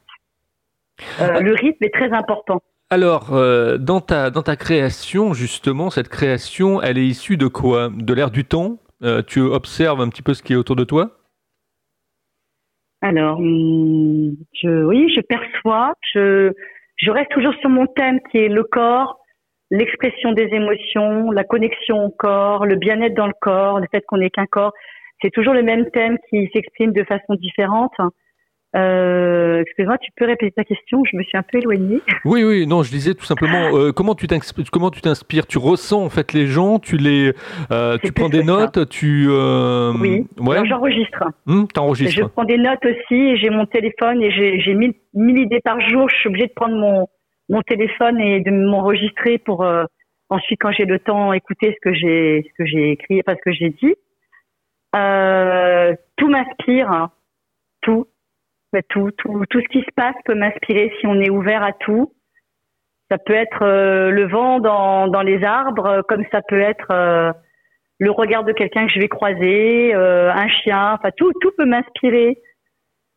Euh, 1.22 1.28
ah. 1.36 1.40
le 1.40 1.54
rythme 1.54 1.84
est 1.84 1.94
très 1.94 2.12
important. 2.12 2.62
Alors, 2.90 3.34
euh, 3.34 3.78
dans, 3.78 4.02
ta, 4.02 4.32
dans 4.32 4.42
ta 4.42 4.56
création, 4.56 5.34
justement, 5.34 5.90
cette 5.90 6.10
création, 6.10 6.82
elle 6.82 6.98
est 6.98 7.06
issue 7.06 7.38
de 7.38 7.48
quoi? 7.48 7.90
De 7.94 8.14
l'air 8.14 8.32
du 8.32 8.46
temps? 8.46 8.80
Euh, 9.04 9.22
Tu 9.22 9.42
observes 9.42 10.02
un 10.02 10.10
petit 10.10 10.24
peu 10.24 10.34
ce 10.34 10.42
qui 10.42 10.54
est 10.54 10.56
autour 10.56 10.76
de 10.76 10.84
toi? 10.84 11.12
Alors, 13.02 13.40
hmm, 13.40 14.32
je, 14.54 14.84
oui, 14.86 15.14
je 15.16 15.22
perçois. 15.22 15.94
Je, 16.14 16.52
je 16.98 17.12
reste 17.12 17.32
toujours 17.32 17.54
sur 17.62 17.70
mon 17.70 17.86
thème 17.88 18.20
qui 18.32 18.40
est 18.40 18.50
le 18.50 18.64
corps, 18.64 19.20
l'expression 19.72 20.34
des 20.34 20.50
émotions, 20.52 21.32
la 21.32 21.44
connexion 21.44 22.06
au 22.06 22.10
corps, 22.10 22.66
le 22.66 22.76
bien-être 22.76 23.14
dans 23.14 23.28
le 23.28 23.34
corps, 23.40 23.80
le 23.80 23.88
fait 23.92 24.04
qu'on 24.08 24.18
n'est 24.18 24.30
qu'un 24.30 24.48
corps. 24.48 24.74
C'est 25.22 25.32
toujours 25.32 25.54
le 25.54 25.64
même 25.64 25.90
thème 25.92 26.18
qui 26.30 26.50
s'exprime 26.54 26.94
de 26.94 27.04
façon 27.04 27.36
différente. 27.36 27.94
Euh, 28.76 29.62
Excuse-moi, 29.62 29.98
tu 29.98 30.12
peux 30.16 30.26
répéter 30.26 30.52
ta 30.52 30.64
question 30.64 31.04
Je 31.04 31.18
me 31.18 31.24
suis 31.24 31.38
un 31.38 31.42
peu 31.42 31.58
éloignée. 31.58 32.02
Oui, 32.24 32.44
oui, 32.44 32.68
non, 32.68 32.84
je 32.84 32.92
disais 32.92 33.16
tout 33.16 33.26
simplement 33.26 33.76
euh, 33.76 33.92
comment 33.92 34.14
tu 34.14 34.28
comment 34.72 34.92
tu 34.92 35.02
t'inspires? 35.02 35.48
Tu 35.48 35.58
ressens 35.58 36.04
en 36.04 36.10
fait 36.10 36.34
les 36.34 36.46
gens, 36.46 36.78
tu 36.78 36.98
les, 36.98 37.34
euh, 37.72 37.98
tu 38.04 38.12
prends 38.12 38.30
des 38.30 38.44
notes, 38.44 38.88
tu. 38.90 39.26
Euh, 39.30 39.92
oui. 40.00 40.28
Ouais. 40.40 40.66
J'enregistre. 40.68 41.24
Hum, 41.48 41.68
T'enregistres. 41.68 42.16
Je 42.16 42.24
prends 42.26 42.46
des 42.46 42.58
notes 42.60 42.86
aussi. 42.86 43.16
et 43.16 43.38
J'ai 43.38 43.50
mon 43.50 43.66
téléphone 43.66 44.22
et 44.22 44.30
j'ai 44.32 44.74
mille, 44.76 44.94
mille 45.16 45.40
idées 45.40 45.62
par 45.64 45.82
jour. 45.82 46.08
Je 46.10 46.16
suis 46.18 46.30
obligée 46.30 46.48
de 46.48 46.54
prendre 46.54 46.76
mon 46.76 47.08
mon 47.50 47.62
téléphone 47.64 48.20
et 48.22 48.42
de 48.42 48.52
m'enregistrer 48.52 49.40
pour 49.40 49.64
euh, 49.64 49.84
ensuite 50.30 50.60
quand 50.62 50.72
j'ai 50.72 50.86
le 50.86 51.00
temps 51.00 51.34
écouter 51.34 51.76
ce 51.76 51.90
que 51.90 51.96
j'ai 51.96 52.46
ce 52.48 52.64
que 52.64 52.66
j'ai 52.68 52.92
écrit 52.92 53.24
pas 53.24 53.36
ce 53.36 53.42
que 53.44 53.52
j'ai 53.52 53.70
dit 53.72 53.96
euh, 54.96 55.96
tout 56.18 56.30
m'inspire 56.30 56.92
hein. 56.92 57.12
tout 57.82 58.08
tout 58.90 59.12
tout 59.18 59.46
tout 59.50 59.62
ce 59.62 59.68
qui 59.68 59.82
se 59.82 59.92
passe 59.96 60.16
peut 60.26 60.36
m'inspirer 60.36 60.94
si 61.00 61.08
on 61.08 61.20
est 61.20 61.30
ouvert 61.30 61.64
à 61.64 61.74
tout 61.74 62.14
ça 63.10 63.18
peut 63.18 63.34
être 63.34 63.64
euh, 63.64 64.12
le 64.12 64.28
vent 64.28 64.60
dans 64.60 65.08
dans 65.08 65.22
les 65.22 65.44
arbres 65.44 66.04
comme 66.08 66.26
ça 66.32 66.42
peut 66.42 66.62
être 66.62 66.92
euh, 66.92 67.32
le 68.00 68.12
regard 68.12 68.44
de 68.44 68.54
quelqu'un 68.54 68.88
que 68.88 68.94
je 68.94 69.00
vais 69.00 69.10
croiser 69.10 69.94
un 69.94 70.48
chien 70.48 70.94
enfin 70.94 71.10
tout 71.18 71.32
tout 71.42 71.52
peut 71.58 71.66
m'inspirer 71.66 72.42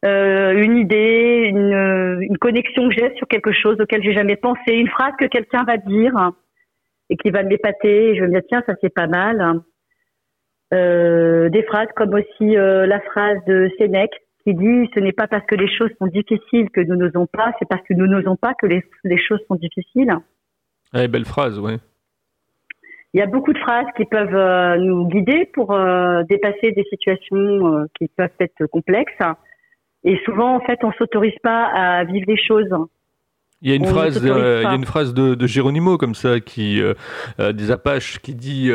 euh, 0.05 0.61
une 0.61 0.79
idée, 0.79 1.45
une, 1.49 2.19
une 2.23 2.39
connexion 2.39 2.89
que 2.89 2.95
j'ai 2.95 3.15
sur 3.17 3.29
quelque 3.29 3.53
chose 3.53 3.81
auquel 3.81 4.03
j'ai 4.03 4.13
jamais 4.13 4.35
pensé, 4.35 4.73
une 4.73 4.89
phrase 4.89 5.13
que 5.17 5.27
quelqu'un 5.27 5.63
va 5.63 5.77
dire 5.77 6.33
et 7.09 7.17
qui 7.17 7.31
va 7.31 7.45
m'épater. 7.45 8.17
Je 8.17 8.23
me 8.23 8.31
dire 8.31 8.43
tiens 8.49 8.65
ça 8.67 8.75
c'est 8.81 8.93
pas 8.93 9.07
mal. 9.07 9.61
Euh, 10.73 11.51
des 11.51 11.63
phrases 11.65 11.89
comme 11.97 12.15
aussi 12.15 12.57
euh, 12.57 12.87
la 12.87 13.01
phrase 13.01 13.39
de 13.47 13.71
Sénèque 13.79 14.15
qui 14.43 14.55
dit 14.55 14.89
ce 14.95 15.01
n'est 15.01 15.13
pas 15.13 15.27
parce 15.27 15.45
que 15.47 15.55
les 15.55 15.69
choses 15.69 15.91
sont 15.99 16.07
difficiles 16.07 16.71
que 16.71 16.81
nous 16.81 16.97
n'osons 16.97 17.27
pas, 17.27 17.53
c'est 17.59 17.69
parce 17.69 17.83
que 17.83 17.95
nous 17.95 18.07
n'osons 18.07 18.37
pas 18.37 18.55
que 18.55 18.67
les, 18.67 18.83
les 19.05 19.19
choses 19.19 19.41
sont 19.49 19.57
difficiles. 19.57 20.13
Ouais, 20.95 21.09
belle 21.09 21.27
phrase, 21.27 21.59
ouais. 21.59 21.77
il 23.13 23.21
y 23.21 23.23
a 23.23 23.27
beaucoup 23.27 23.53
de 23.53 23.59
phrases 23.59 23.87
qui 23.97 24.05
peuvent 24.05 24.79
nous 24.79 25.07
guider 25.09 25.49
pour 25.55 25.69
dépasser 26.29 26.73
des 26.73 26.85
situations 26.91 27.87
qui 27.99 28.09
peuvent 28.09 28.31
être 28.41 28.67
complexes. 28.67 29.15
Et 30.05 30.19
souvent, 30.25 30.57
en 30.57 30.61
fait, 30.61 30.83
on 30.83 30.93
s'autorise 30.93 31.39
pas 31.43 31.67
à 31.67 32.05
vivre 32.05 32.27
des 32.27 32.37
choses. 32.37 32.69
Il 33.63 33.71
y 33.71 33.73
a 33.73 33.77
une 33.77 33.87
phrase, 33.87 34.21
il 34.21 34.29
y 34.29 34.31
a 34.31 34.75
une 34.75 34.85
phrase 34.85 35.15
de, 35.15 35.35
de 35.35 35.47
Géronimo 35.47 35.97
comme 35.97 36.17
ça, 36.17 36.41
qui 36.41 36.83
des 37.39 37.71
Apaches, 37.71 38.19
qui 38.19 38.35
dit 38.35 38.71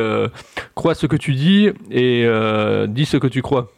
crois 0.75 0.95
ce 0.95 1.07
que 1.07 1.17
tu 1.17 1.33
dis 1.33 1.69
et 1.91 2.25
dis 2.87 3.05
ce 3.05 3.17
que 3.17 3.27
tu 3.27 3.41
crois. 3.41 3.69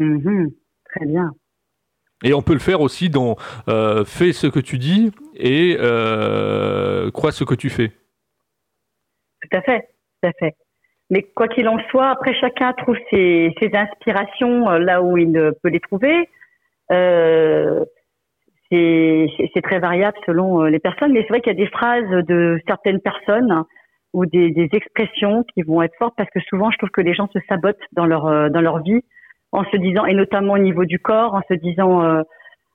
Mm-hmm. 0.00 0.52
très 0.90 1.06
bien. 1.06 1.30
Et 2.24 2.32
on 2.32 2.42
peut 2.42 2.54
le 2.54 2.58
faire 2.58 2.80
aussi 2.80 3.10
dans 3.10 3.36
euh, 3.68 4.04
fais 4.04 4.32
ce 4.32 4.46
que 4.46 4.60
tu 4.60 4.78
dis 4.78 5.12
et 5.36 5.76
euh, 5.78 7.10
crois 7.10 7.32
ce 7.32 7.44
que 7.44 7.54
tu 7.54 7.68
fais. 7.68 7.92
Tout 9.42 9.56
à 9.56 9.60
fait, 9.60 9.88
tout 10.22 10.28
à 10.28 10.32
fait. 10.38 10.54
Mais 11.10 11.22
quoi 11.22 11.48
qu'il 11.48 11.68
en 11.68 11.78
soit, 11.90 12.08
après 12.08 12.34
chacun 12.34 12.72
trouve 12.72 12.96
ses, 13.10 13.52
inspirations 13.74 14.70
euh, 14.70 14.78
là 14.78 15.02
où 15.02 15.18
il 15.18 15.52
peut 15.62 15.68
les 15.68 15.80
trouver. 15.80 16.30
C'est 18.70 19.62
très 19.62 19.78
variable 19.78 20.16
selon 20.26 20.62
les 20.64 20.78
personnes, 20.78 21.12
mais 21.12 21.22
c'est 21.22 21.28
vrai 21.28 21.40
qu'il 21.40 21.52
y 21.52 21.56
a 21.56 21.64
des 21.64 21.70
phrases 21.70 22.08
de 22.26 22.58
certaines 22.66 23.00
personnes 23.00 23.64
ou 24.12 24.26
des, 24.26 24.50
des, 24.50 24.68
expressions 24.72 25.44
qui 25.54 25.62
vont 25.62 25.82
être 25.82 25.94
fortes 25.98 26.14
parce 26.16 26.30
que 26.30 26.40
souvent 26.48 26.70
je 26.70 26.78
trouve 26.78 26.90
que 26.90 27.00
les 27.00 27.14
gens 27.14 27.28
se 27.32 27.38
sabotent 27.48 27.76
dans 27.92 28.06
leur 28.06 28.50
dans 28.50 28.60
leur 28.60 28.82
vie 28.82 29.02
en 29.54 29.64
se 29.70 29.76
disant, 29.76 30.04
et 30.04 30.14
notamment 30.14 30.54
au 30.54 30.58
niveau 30.58 30.84
du 30.84 30.98
corps, 30.98 31.34
en 31.34 31.42
se 31.48 31.54
disant 31.54 32.04
euh, 32.04 32.22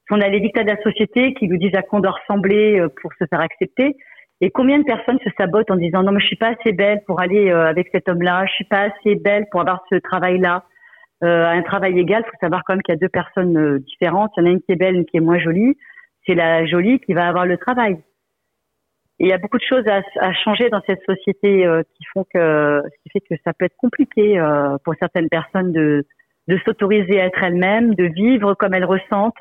qu'on 0.10 0.22
a 0.22 0.30
les 0.30 0.40
dictats 0.40 0.64
de 0.64 0.70
la 0.70 0.82
société 0.82 1.34
qui 1.34 1.48
nous 1.50 1.58
disent 1.58 1.76
à 1.76 1.82
quoi 1.82 2.00
on 2.00 2.02
doit 2.02 2.16
ressembler 2.24 2.80
euh, 2.80 2.88
pour 3.02 3.12
se 3.20 3.26
faire 3.30 3.42
accepter. 3.42 3.98
Et 4.42 4.50
combien 4.50 4.80
de 4.80 4.86
personnes 4.86 5.20
se 5.20 5.30
sabotent 5.38 5.70
en 5.70 5.76
disant 5.76 6.04
non 6.04 6.14
mais 6.14 6.22
je 6.22 6.28
suis 6.28 6.38
pas 6.38 6.54
assez 6.58 6.72
belle 6.72 7.02
pour 7.06 7.20
aller 7.20 7.50
euh, 7.50 7.68
avec 7.68 7.90
cet 7.92 8.08
homme-là, 8.08 8.46
je 8.46 8.54
suis 8.54 8.66
pas 8.66 8.88
assez 8.88 9.16
belle 9.16 9.46
pour 9.52 9.60
avoir 9.60 9.84
ce 9.92 9.96
travail-là? 9.96 10.64
Euh, 11.24 11.46
un 11.46 11.62
travail 11.64 12.00
égal, 12.00 12.24
faut 12.24 12.38
savoir 12.40 12.64
quand 12.66 12.74
même 12.74 12.82
qu'il 12.82 12.94
y 12.94 12.98
a 12.98 13.00
deux 13.00 13.10
personnes 13.10 13.80
différentes. 13.80 14.32
Il 14.38 14.42
y 14.42 14.44
en 14.44 14.50
a 14.50 14.52
une 14.52 14.62
qui 14.62 14.72
est 14.72 14.78
belle, 14.78 14.96
une 14.96 15.06
qui 15.06 15.18
est 15.18 15.22
moins 15.22 15.40
jolie. 15.40 15.78
C'est 16.26 16.36
la 16.36 16.66
jolie 16.66 17.00
qui 17.00 17.14
va 17.14 17.28
avoir 17.28 17.46
le 17.46 17.58
travail. 17.58 17.98
Et 19.20 19.26
il 19.26 19.28
y 19.28 19.34
a 19.34 19.38
beaucoup 19.38 19.58
de 19.58 19.64
choses 19.68 19.86
à, 19.88 20.02
à 20.22 20.34
changer 20.34 20.70
dans 20.70 20.82
cette 20.88 21.04
société 21.04 21.68
qui 21.98 22.04
font 22.14 22.26
que, 22.34 22.82
qui 23.04 23.10
fait 23.12 23.20
que 23.20 23.36
ça 23.44 23.52
peut 23.54 23.66
être 23.66 23.76
compliqué 23.76 24.42
pour 24.86 24.96
certaines 25.00 25.28
personnes 25.28 25.74
de 25.74 26.06
de 26.50 26.60
s'autoriser 26.66 27.22
à 27.22 27.26
être 27.26 27.44
elle-même, 27.44 27.94
de 27.94 28.06
vivre 28.06 28.56
comme 28.56 28.74
elle 28.74 28.84
ressente. 28.84 29.40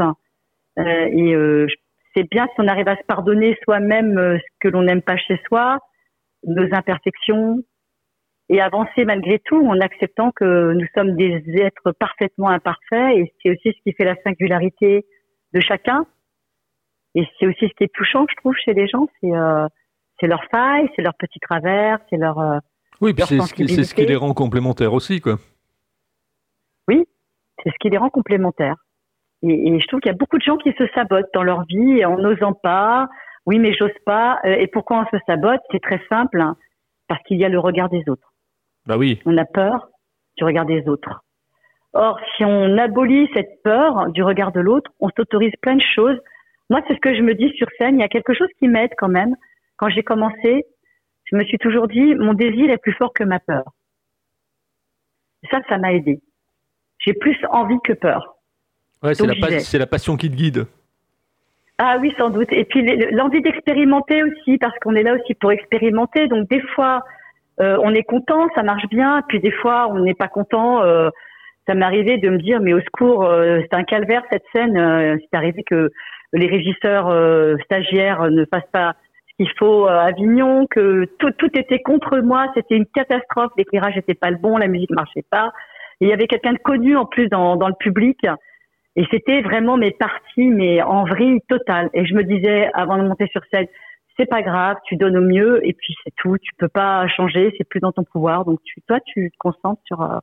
Euh, 0.79 1.09
et 1.11 1.35
euh, 1.35 1.67
c'est 2.15 2.29
bien 2.31 2.47
si 2.47 2.53
on 2.59 2.69
arrive 2.69 2.87
à 2.87 2.97
se 2.97 3.03
pardonner 3.05 3.57
soi-même 3.65 4.19
euh, 4.19 4.39
ce 4.39 4.45
que 4.61 4.69
l'on 4.69 4.83
n'aime 4.83 5.01
pas 5.01 5.17
chez 5.17 5.41
soi, 5.49 5.79
nos 6.45 6.69
imperfections, 6.75 7.57
et 8.49 8.61
avancer 8.61 9.05
malgré 9.05 9.39
tout 9.41 9.67
en 9.67 9.81
acceptant 9.81 10.31
que 10.33 10.73
nous 10.73 10.87
sommes 10.95 11.17
des 11.17 11.43
êtres 11.57 11.93
parfaitement 11.93 12.49
imparfaits. 12.49 13.17
Et 13.17 13.33
c'est 13.43 13.51
aussi 13.51 13.77
ce 13.77 13.83
qui 13.83 13.93
fait 13.93 14.05
la 14.05 14.17
singularité 14.23 15.05
de 15.53 15.61
chacun. 15.61 16.07
Et 17.15 17.27
c'est 17.39 17.47
aussi 17.47 17.69
ce 17.69 17.75
qui 17.77 17.85
est 17.85 17.95
touchant, 17.95 18.27
je 18.29 18.37
trouve, 18.37 18.55
chez 18.57 18.75
les 18.75 18.87
gens, 18.87 19.09
c'est 19.21 19.33
euh, 19.33 19.67
c'est 20.21 20.27
leurs 20.27 20.45
failles, 20.51 20.89
c'est 20.95 21.03
leurs 21.03 21.17
petits 21.17 21.41
travers, 21.41 21.99
c'est 22.11 22.17
leur 22.17 22.61
oui, 23.01 23.15
c'est 23.17 23.39
ce, 23.39 23.83
ce 23.85 23.95
qui 23.95 24.07
les 24.07 24.17
rend 24.17 24.35
complémentaires 24.35 24.93
aussi, 24.93 25.21
quoi. 25.21 25.37
Oui, 26.89 27.05
c'est 27.63 27.71
ce 27.71 27.77
qui 27.81 27.91
les 27.91 27.99
rend 27.99 28.11
complémentaires. 28.11 28.77
Et, 29.43 29.79
je 29.79 29.87
trouve 29.87 30.01
qu'il 30.01 30.11
y 30.11 30.15
a 30.15 30.19
beaucoup 30.19 30.39
de 30.39 30.43
gens 30.43 30.57
qui 30.57 30.73
se 30.73 30.85
sabotent 30.95 31.33
dans 31.33 31.45
leur 31.45 31.65
vie 31.67 32.05
en 32.05 32.19
n'osant 32.19 32.55
pas. 32.55 33.09
Oui, 33.47 33.61
mais 33.61 33.73
j'ose 33.73 33.91
pas. 34.05 34.41
Euh, 34.45 34.57
et 34.57 34.67
pourquoi 34.67 35.07
on 35.07 35.17
se 35.17 35.23
sabote? 35.27 35.61
C'est 35.71 35.81
très 35.81 36.01
simple, 36.09 36.41
hein, 36.41 36.57
parce 37.07 37.23
qu'il 37.23 37.39
y 37.39 37.45
a 37.45 37.49
le 37.49 37.61
regard 37.61 37.89
des 37.89 38.03
autres. 38.09 38.28
Bah 38.89 38.97
oui. 38.97 39.21
On 39.27 39.37
a 39.37 39.45
peur 39.45 39.89
du 40.37 40.45
regard 40.45 40.67
des 40.67 40.89
autres. 40.89 41.23
Or, 41.93 42.19
si 42.37 42.45
on 42.45 42.77
abolit 42.77 43.29
cette 43.35 43.63
peur 43.63 44.11
du 44.11 44.25
regard 44.25 44.51
de 44.51 44.61
l'autre, 44.61 44.91
on 44.99 45.09
s'autorise 45.17 45.55
plein 45.63 45.77
de 45.77 45.83
choses. 45.95 46.19
Moi, 46.71 46.81
c'est 46.89 46.95
ce 46.95 47.01
que 47.01 47.15
je 47.15 47.23
me 47.23 47.35
dis 47.35 47.51
sur 47.57 47.69
scène. 47.79 47.97
Il 47.97 48.01
y 48.01 48.05
a 48.05 48.09
quelque 48.09 48.35
chose 48.35 48.49
qui 48.59 48.67
m'aide 48.67 48.91
quand 48.99 49.09
même. 49.09 49.37
Quand 49.77 49.89
j'ai 49.89 50.03
commencé, 50.03 50.65
je 51.25 51.37
me 51.37 51.45
suis 51.45 51.59
toujours 51.59 51.87
dit, 51.87 52.17
mon 52.17 52.35
désir 52.35 52.71
est 52.71 52.79
plus 52.79 52.95
fort 52.95 53.13
que 53.13 53.23
ma 53.23 53.39
peur. 53.39 53.63
ça, 55.51 55.61
ça 55.69 55.79
m'a 55.79 55.93
aidé 55.93 56.21
j'ai 56.99 57.15
plus 57.15 57.37
envie 57.51 57.79
que 57.85 57.93
peur. 57.93 58.37
Ouais, 59.03 59.15
c'est 59.15 59.27
la, 59.27 59.79
la, 59.79 59.87
passion 59.87 60.17
qui 60.17 60.31
te 60.31 60.37
guide. 60.37 60.67
Ah 61.79 61.97
oui, 62.01 62.13
sans 62.19 62.31
doute. 62.31 62.49
Et 62.51 62.65
puis 62.65 62.85
l'envie 63.13 63.41
d'expérimenter 63.41 64.23
aussi, 64.25 64.59
parce 64.59 64.77
qu'on 64.81 64.95
est 64.95 65.05
là 65.05 65.15
aussi 65.15 65.35
pour 65.35 65.53
expérimenter. 65.53 66.27
Donc 66.27 66.49
des 66.49 66.61
fois, 66.75 66.97
euh, 66.97 67.01
on 67.61 67.95
est 67.95 68.03
content, 68.03 68.49
ça 68.55 68.63
marche 68.63 68.87
bien. 68.89 69.23
Puis 69.29 69.41
des 69.41 69.51
fois, 69.51 69.89
on 69.91 70.01
n'est 70.01 70.15
pas 70.15 70.29
content. 70.29 70.83
Euh, 70.83 71.11
ça 71.67 71.75
m'est 71.75 71.85
arrivé 71.85 72.19
de 72.19 72.31
me 72.31 72.39
dire, 72.39 72.61
mais 72.61 72.73
au 72.73 72.81
secours, 72.81 73.25
euh, 73.25 73.61
c'est 73.63 73.77
un 73.77 73.85
calvaire 73.85 74.23
cette 74.31 74.45
scène. 74.55 75.19
c'est 75.21 75.37
arrivé 75.37 75.63
que 75.65 75.91
les 76.33 76.47
régisseurs 76.47 77.11
stagiaires 77.65 78.31
ne 78.31 78.45
fassent 78.45 78.71
pas 78.73 78.95
ce 79.31 79.45
qu'il 79.45 79.53
faut 79.59 79.87
à 79.87 80.03
Avignon, 80.03 80.67
que 80.71 81.07
tout, 81.19 81.31
tout 81.33 81.51
était 81.59 81.81
contre 81.81 82.19
moi. 82.19 82.47
C'était 82.55 82.77
une 82.77 82.87
catastrophe. 82.87 83.53
L'éclairage 83.57 83.97
n'était 83.97 84.15
pas 84.15 84.31
le 84.31 84.37
bon, 84.37 84.57
la 84.57 84.69
musique 84.69 84.91
marchait 84.91 85.25
pas 85.31 85.53
il 86.01 86.09
y 86.09 86.13
avait 86.13 86.27
quelqu'un 86.27 86.53
de 86.53 86.59
connu 86.59 86.97
en 86.97 87.07
plus 87.07 87.29
dans, 87.29 87.57
dans 87.57 87.69
le 87.69 87.75
public. 87.75 88.19
Et 88.97 89.05
c'était 89.11 89.43
vraiment 89.43 89.77
mes 89.77 89.93
parties, 89.93 90.49
mais 90.49 90.83
en 90.83 91.05
vrille 91.05 91.41
totale. 91.49 91.89
Et 91.95 92.05
je 92.05 92.15
me 92.15 92.25
disais, 92.25 92.71
avant 92.75 92.99
de 92.99 93.07
monter 93.07 93.29
sur 93.29 93.43
scène, 93.53 93.67
c'est 94.19 94.27
pas 94.27 94.43
grave, 94.43 94.77
tu 94.85 94.97
donnes 94.97 95.17
au 95.17 95.23
mieux, 95.23 95.67
et 95.67 95.73
puis 95.73 95.95
c'est 96.05 96.15
tout. 96.17 96.37
Tu 96.39 96.53
peux 96.59 96.69
pas 96.69 97.07
changer, 97.09 97.55
c'est 97.57 97.69
plus 97.69 97.81
dans 97.81 97.93
ton 97.93 98.05
pouvoir. 98.05 98.45
Donc 98.45 98.61
tu, 98.65 98.81
toi, 98.83 98.99
tu 99.01 99.31
te 99.31 99.37
concentres 99.39 99.83
sur 99.87 100.03
euh, 100.03 100.19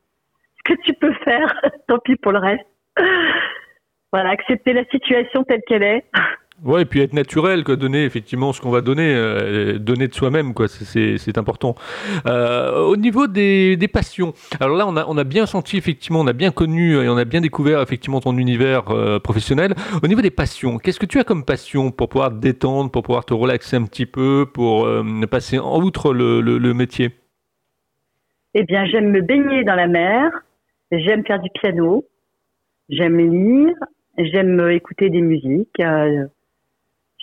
ce 0.57 0.73
que 0.73 0.81
tu 0.81 0.93
peux 0.93 1.13
faire. 1.23 1.61
Tant 1.87 1.99
pis 1.99 2.15
pour 2.15 2.31
le 2.31 2.39
reste. 2.39 2.65
voilà, 4.11 4.29
accepter 4.29 4.73
la 4.73 4.85
situation 4.85 5.43
telle 5.43 5.61
qu'elle 5.67 5.83
est. 5.83 6.05
Ouais, 6.63 6.83
et 6.83 6.85
puis 6.85 7.01
être 7.01 7.13
naturel, 7.13 7.65
quoi, 7.65 7.75
donner 7.75 8.05
effectivement 8.05 8.53
ce 8.53 8.61
qu'on 8.61 8.69
va 8.69 8.79
donner, 8.79 9.13
euh, 9.13 9.77
donner 9.77 10.07
de 10.07 10.13
soi-même, 10.13 10.53
quoi, 10.53 10.67
c'est 10.69 11.37
important. 11.37 11.75
Euh, 12.27 12.79
au 12.85 12.95
niveau 12.95 13.27
des, 13.27 13.77
passions, 13.91 14.33
alors 14.61 14.77
là, 14.77 15.05
on 15.07 15.17
a, 15.17 15.23
bien 15.25 15.45
senti 15.45 15.75
effectivement, 15.77 16.21
on 16.21 16.27
a 16.27 16.33
bien 16.33 16.51
connu 16.51 16.95
et 16.95 17.09
on 17.09 17.17
a 17.17 17.25
bien 17.25 17.41
découvert 17.41 17.81
effectivement 17.81 18.21
ton 18.21 18.37
univers 18.37 18.89
euh, 18.89 19.19
professionnel. 19.19 19.73
Au 20.01 20.07
niveau 20.07 20.21
des 20.21 20.31
passions, 20.31 20.77
qu'est-ce 20.77 20.99
que 20.99 21.05
tu 21.05 21.19
as 21.19 21.25
comme 21.25 21.43
passion 21.43 21.91
pour 21.91 22.07
pouvoir 22.07 22.29
te 22.29 22.35
détendre, 22.35 22.89
pour 22.89 23.03
pouvoir 23.03 23.25
te 23.25 23.33
relaxer 23.33 23.75
un 23.75 23.83
petit 23.83 24.05
peu, 24.05 24.47
pour 24.51 24.87
passer 25.29 25.59
en 25.59 25.81
outre 25.81 26.13
le 26.13 26.73
métier? 26.73 27.11
Eh 28.53 28.63
bien, 28.63 28.85
j'aime 28.85 29.11
me 29.11 29.21
baigner 29.21 29.65
dans 29.65 29.75
la 29.75 29.87
mer, 29.87 30.31
j'aime 30.89 31.25
faire 31.25 31.41
du 31.41 31.49
piano, 31.49 32.05
j'aime 32.87 33.17
lire, 33.17 33.75
j'aime 34.17 34.69
écouter 34.69 35.09
des 35.09 35.21
musiques. 35.21 35.81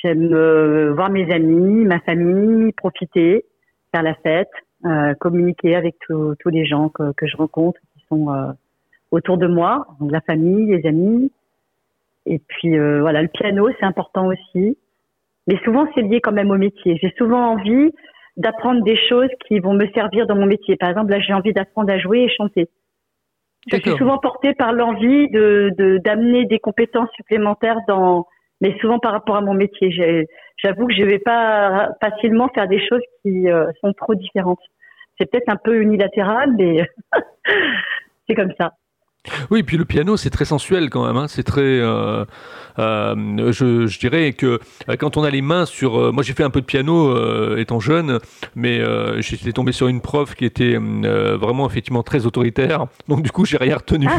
J'aime 0.03 0.33
euh, 0.35 0.93
voir 0.95 1.11
mes 1.11 1.33
amis, 1.33 1.85
ma 1.85 2.01
famille, 2.01 2.73
profiter, 2.73 3.45
faire 3.93 4.03
la 4.03 4.15
fête, 4.15 4.51
euh, 4.85 5.15
communiquer 5.15 5.77
avec 5.77 5.97
tous 6.09 6.49
les 6.49 6.65
gens 6.65 6.89
que, 6.89 7.13
que, 7.13 7.27
je 7.27 7.37
rencontre 7.37 7.81
qui 7.95 8.05
sont 8.09 8.33
euh, 8.33 8.53
autour 9.13 9.39
de 9.39 9.47
moi, 9.47 9.87
la 10.01 10.21
famille, 10.21 10.75
les 10.75 10.87
amis. 10.89 11.31
Et 12.27 12.39
puis 12.39 12.79
voilà, 13.01 13.23
le 13.23 13.29
piano, 13.29 13.69
c'est 13.79 13.87
important 13.87 14.29
aussi. 14.29 14.77
Mais 15.49 15.59
souvent, 15.65 15.87
c'est 15.95 16.03
lié 16.03 16.21
quand 16.21 16.33
même 16.33 16.51
au 16.51 16.57
métier. 16.57 16.99
J'ai 17.03 17.13
souvent 17.19 17.53
envie 17.53 17.93
d'apprendre 18.37 18.83
des 18.85 18.97
choses 19.09 19.29
qui 19.47 19.59
vont 19.59 19.75
me 19.75 19.87
servir 19.89 20.27
dans 20.27 20.37
mon 20.37 20.47
métier. 20.47 20.77
Par 20.77 20.89
exemple, 20.89 21.11
là, 21.11 21.21
j'ai 21.21 21.33
envie 21.33 21.53
d'apprendre 21.53 21.93
à 21.93 21.99
jouer 21.99 22.21
et 22.21 22.29
chanter. 22.29 22.69
Je 23.71 23.77
suis 23.77 23.97
souvent 23.97 24.19
portée 24.19 24.55
par 24.55 24.73
l'envie 24.73 25.29
de 25.31 25.99
d'amener 25.99 26.47
des 26.47 26.59
compétences 26.59 27.11
supplémentaires 27.15 27.79
dans 27.87 28.27
mais 28.63 28.79
souvent 28.81 28.99
par 29.01 29.13
rapport 29.13 29.37
à 29.37 29.43
mon 29.43 29.55
métier. 29.55 29.91
J'avoue 30.57 30.87
que 30.87 30.95
je 30.95 31.03
vais 31.03 31.19
pas 31.19 31.91
facilement 32.01 32.49
faire 32.55 32.69
des 32.69 32.79
choses 32.79 33.03
qui 33.21 33.51
euh, 33.51 33.67
sont 33.83 33.93
trop 33.93 34.15
différentes. 34.15 34.61
C'est 35.19 35.31
peut-être 35.31 35.49
un 35.49 35.57
peu 35.57 35.83
unilatéral, 35.83 36.55
mais 36.57 36.87
c'est 38.29 38.35
comme 38.35 38.53
ça. 38.59 38.73
Oui, 39.51 39.63
puis 39.63 39.77
le 39.77 39.85
piano, 39.85 40.17
c'est 40.17 40.31
très 40.31 40.45
sensuel 40.45 40.91
quand 40.91 41.07
même. 41.07 41.17
Hein. 41.17 41.29
C'est 41.29 41.43
très. 41.43 41.61
Euh, 41.61 42.25
euh, 42.79 43.53
je, 43.53 43.99
dirais 43.99 44.33
que 44.33 44.59
quand 44.99 45.17
on 45.17 45.23
a 45.23 45.31
les 45.31 45.43
mains 45.43 45.65
sur. 45.65 46.13
moi, 46.13 46.23
j'ai 46.23 46.33
fait 46.33 46.43
un 46.43 46.51
peu 46.51 46.61
de 46.61 46.67
piano 46.67 47.57
étant 47.57 47.79
jeune, 47.79 48.19
mais 48.57 48.81
j'étais 49.21 49.53
tombé 49.53 49.71
sur 49.71 49.87
une 49.87 50.01
prof 50.01 50.35
qui 50.35 50.45
était 50.45 50.77
vraiment 50.77 51.69
effectivement 51.69 52.03
très 52.03 52.27
autoritaire. 52.27 52.87
Donc, 53.07 53.23
du 53.23 53.31
coup, 53.31 53.45
j'ai 53.45 53.59
rien 53.59 53.77
retenu. 53.77 54.09
Ah. 54.09 54.19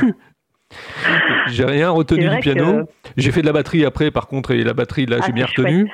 J'ai 1.47 1.65
rien 1.65 1.89
retenu 1.89 2.27
du 2.27 2.38
piano. 2.39 2.88
J'ai 3.17 3.31
fait 3.31 3.41
de 3.41 3.45
la 3.45 3.53
batterie 3.53 3.86
après, 3.86 4.12
par 4.12 4.27
contre, 4.27 4.51
et 4.51 4.63
la 4.63 4.73
batterie, 4.73 5.05
là, 5.05 5.17
ah, 5.21 5.25
j'ai 5.25 5.33
bien 5.33 5.45
retenu. 5.45 5.89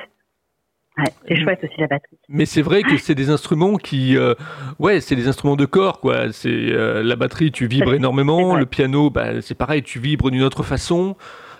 c'est 1.28 1.36
chouette 1.36 1.60
aussi 1.64 1.80
la 1.80 1.86
batterie. 1.86 2.18
Mais 2.28 2.46
c'est 2.46 2.62
vrai 2.62 2.82
que 2.82 2.96
c'est 2.96 3.14
des 3.14 3.30
instruments 3.30 3.76
qui, 3.76 4.16
euh, 4.16 4.34
ouais, 4.78 5.00
c'est 5.00 5.16
des 5.16 5.28
instruments 5.28 5.56
de 5.56 5.66
corps, 5.66 6.00
quoi. 6.00 6.32
C'est 6.32 6.48
euh, 6.48 7.02
la 7.02 7.16
batterie, 7.16 7.52
tu 7.52 7.66
vibres 7.66 7.94
énormément. 7.94 8.56
Le 8.56 8.66
piano, 8.66 9.10
bah, 9.10 9.40
c'est 9.40 9.56
pareil, 9.56 9.82
tu 9.82 9.98
vibres 9.98 10.30
d'une 10.30 10.42
autre 10.42 10.62
façon. 10.62 11.16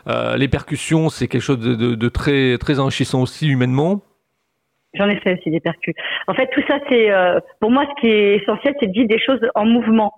Euh, 0.09 0.37
les 0.37 0.48
percussions, 0.48 1.09
c'est 1.09 1.28
quelque 1.28 1.42
chose 1.42 1.61
de, 1.61 1.74
de, 1.74 2.09
très, 2.09 2.56
très 2.59 2.80
enrichissant 2.80 3.22
aussi 3.22 3.48
humainement. 3.48 4.02
J'en 4.94 5.09
ai 5.09 5.16
fait 5.20 5.38
aussi 5.38 5.50
des 5.50 5.61
percus. 5.61 5.94
En 6.26 6.35
fait, 6.35 6.48
tout 6.52 6.62
ça, 6.66 6.78
c'est 6.88 7.11
pour 7.61 7.70
moi 7.70 7.85
ce 7.85 8.00
qui 8.00 8.09
est 8.09 8.37
essentiel, 8.37 8.74
c'est 8.80 8.87
de 8.88 8.92
vivre 8.92 9.09
des 9.09 9.20
choses 9.20 9.40
en 9.54 9.64
mouvement. 9.64 10.12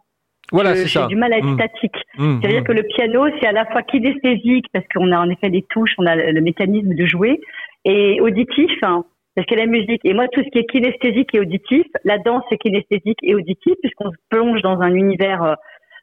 Voilà, 0.53 0.75
c'est 0.75 0.89
ça. 0.89 1.03
J'ai 1.03 1.09
du 1.09 1.17
mal 1.17 1.33
à 1.33 1.39
être 1.39 1.47
Mmh. 1.47 1.55
statique. 1.55 1.97
Mmh, 2.19 2.41
C'est-à-dire 2.41 2.61
mmh. 2.61 2.65
que 2.65 2.73
le 2.73 2.83
piano, 2.83 3.27
c'est 3.41 3.47
à 3.47 3.53
la 3.53 3.67
fois 3.67 3.83
kinesthésique 3.83 4.67
parce 4.73 4.85
qu'on 4.95 5.11
a 5.11 5.19
en 5.19 5.29
effet 5.31 5.51
des 5.51 5.63
touches, 5.71 5.95
on 5.99 6.07
a 6.07 6.15
le 6.15 6.41
mécanisme 6.41 6.95
de 6.95 7.07
jouer, 7.07 7.41
et 7.85 8.21
auditif 8.21 8.71
hein, 8.83 9.05
parce 9.35 9.47
que 9.47 9.55
la 9.55 9.67
musique. 9.67 10.01
Et 10.05 10.15
moi, 10.15 10.29
tout 10.29 10.43
ce 10.43 10.51
qui 10.51 10.59
est 10.59 10.67
kinesthésique 10.67 11.35
et 11.35 11.41
auditif, 11.41 11.87
la 12.05 12.19
danse 12.19 12.45
est 12.51 12.59
kinesthésique 12.59 13.19
et 13.23 13.35
auditif 13.35 13.75
puisqu'on 13.83 14.11
se 14.11 14.17
plonge 14.29 14.63
dans 14.63 14.81
un 14.81 14.95
univers 14.95 15.43
euh, 15.43 15.55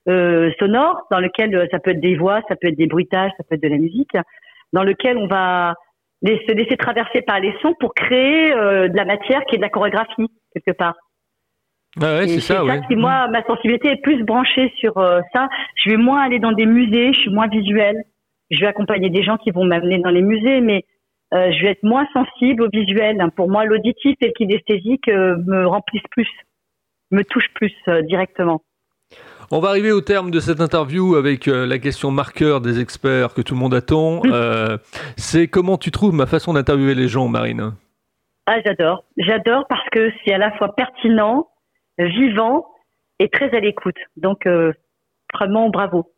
euh, 0.08 0.52
sonore 0.60 1.06
dans 1.12 1.20
lequel 1.20 1.56
euh, 1.56 1.68
ça 1.72 1.80
peut 1.80 1.92
être 1.92 2.00
des 2.00 2.16
voix, 2.16 2.42
ça 2.48 2.56
peut 2.56 2.70
être 2.70 2.78
des 2.78 2.88
bruitages, 2.88 3.32
ça 3.38 3.44
peut 3.44 3.56
être 3.56 3.64
de 3.64 3.68
la 3.68 3.78
musique, 3.78 4.16
dans 4.74 4.84
lequel 4.84 5.18
on 5.18 5.28
va 5.28 5.76
se 6.26 6.52
laisser 6.52 6.78
traverser 6.78 7.22
par 7.22 7.40
les 7.40 7.54
sons 7.62 7.76
pour 7.80 7.94
créer 7.94 8.54
euh, 8.54 8.88
de 8.88 8.96
la 8.96 9.06
matière 9.06 9.44
qui 9.46 9.56
est 9.56 9.58
de 9.58 9.64
la 9.64 9.70
chorégraphie 9.70 10.28
quelque 10.54 10.76
part. 10.76 10.96
Ah 12.02 12.20
ouais, 12.20 12.28
c'est 12.28 12.40
ça, 12.40 12.64
ouais. 12.64 12.82
qui, 12.88 12.96
moi, 12.96 13.28
ma 13.28 13.44
sensibilité 13.44 13.90
est 13.90 14.02
plus 14.02 14.24
branchée 14.24 14.72
sur 14.78 14.98
euh, 14.98 15.20
ça. 15.34 15.50
Je 15.76 15.90
vais 15.90 15.98
moins 15.98 16.22
aller 16.22 16.40
dans 16.40 16.52
des 16.52 16.66
musées, 16.66 17.14
je 17.14 17.20
suis 17.20 17.32
moins 17.32 17.48
visuelle. 17.48 18.04
Je 18.52 18.60
vais 18.60 18.68
accompagner 18.68 19.10
des 19.10 19.24
gens 19.24 19.38
qui 19.38 19.52
vont 19.52 19.66
m'amener 19.66 20.00
dans 20.00 20.10
les 20.10 20.22
musées, 20.22 20.62
mais 20.62 20.86
euh, 21.34 21.52
je 21.52 21.62
vais 21.62 21.72
être 21.72 21.84
moins 21.84 22.08
sensible 22.14 22.64
au 22.64 22.70
visuel. 22.72 23.24
Pour 23.36 23.50
moi, 23.50 23.66
l'auditif 23.66 24.16
et 24.22 24.28
le 24.28 24.34
kinesthésique 24.34 25.08
euh, 25.08 25.38
me 25.46 25.68
remplissent 25.68 26.02
plus, 26.12 26.30
me 27.12 27.24
touchent 27.24 27.54
plus 27.54 27.74
euh, 27.88 28.02
directement. 28.02 28.62
On 29.52 29.60
va 29.60 29.70
arriver 29.70 29.92
au 29.92 30.02
terme 30.02 30.30
de 30.30 30.40
cette 30.40 30.62
interview 30.62 31.16
avec 31.16 31.48
euh, 31.48 31.66
la 31.66 31.80
question 31.80 32.12
marqueur 32.12 32.62
des 32.62 32.80
experts 32.80 33.34
que 33.34 33.42
tout 33.42 33.56
le 33.56 33.60
monde 33.60 33.74
attend. 33.74 34.22
Mm. 34.24 34.30
Euh, 34.40 34.78
c'est 35.18 35.48
comment 35.48 35.78
tu 35.78 35.92
trouves 35.92 36.14
ma 36.14 36.26
façon 36.26 36.54
d'interviewer 36.54 36.96
les 36.96 37.08
gens, 37.08 37.28
Marine? 37.28 37.74
Ah, 38.46 38.58
j'adore. 38.66 39.04
J'adore 39.18 39.66
parce 39.68 39.88
que 39.90 40.12
c'est 40.24 40.34
à 40.34 40.38
la 40.38 40.52
fois 40.52 40.74
pertinent, 40.76 41.48
vivant 42.08 42.66
et 43.20 43.30
très 43.30 43.56
à 43.56 43.60
l'écoute. 43.60 43.98
Donc, 44.16 44.46
euh, 44.46 44.74
vraiment, 45.34 45.70
bravo. 45.70 46.12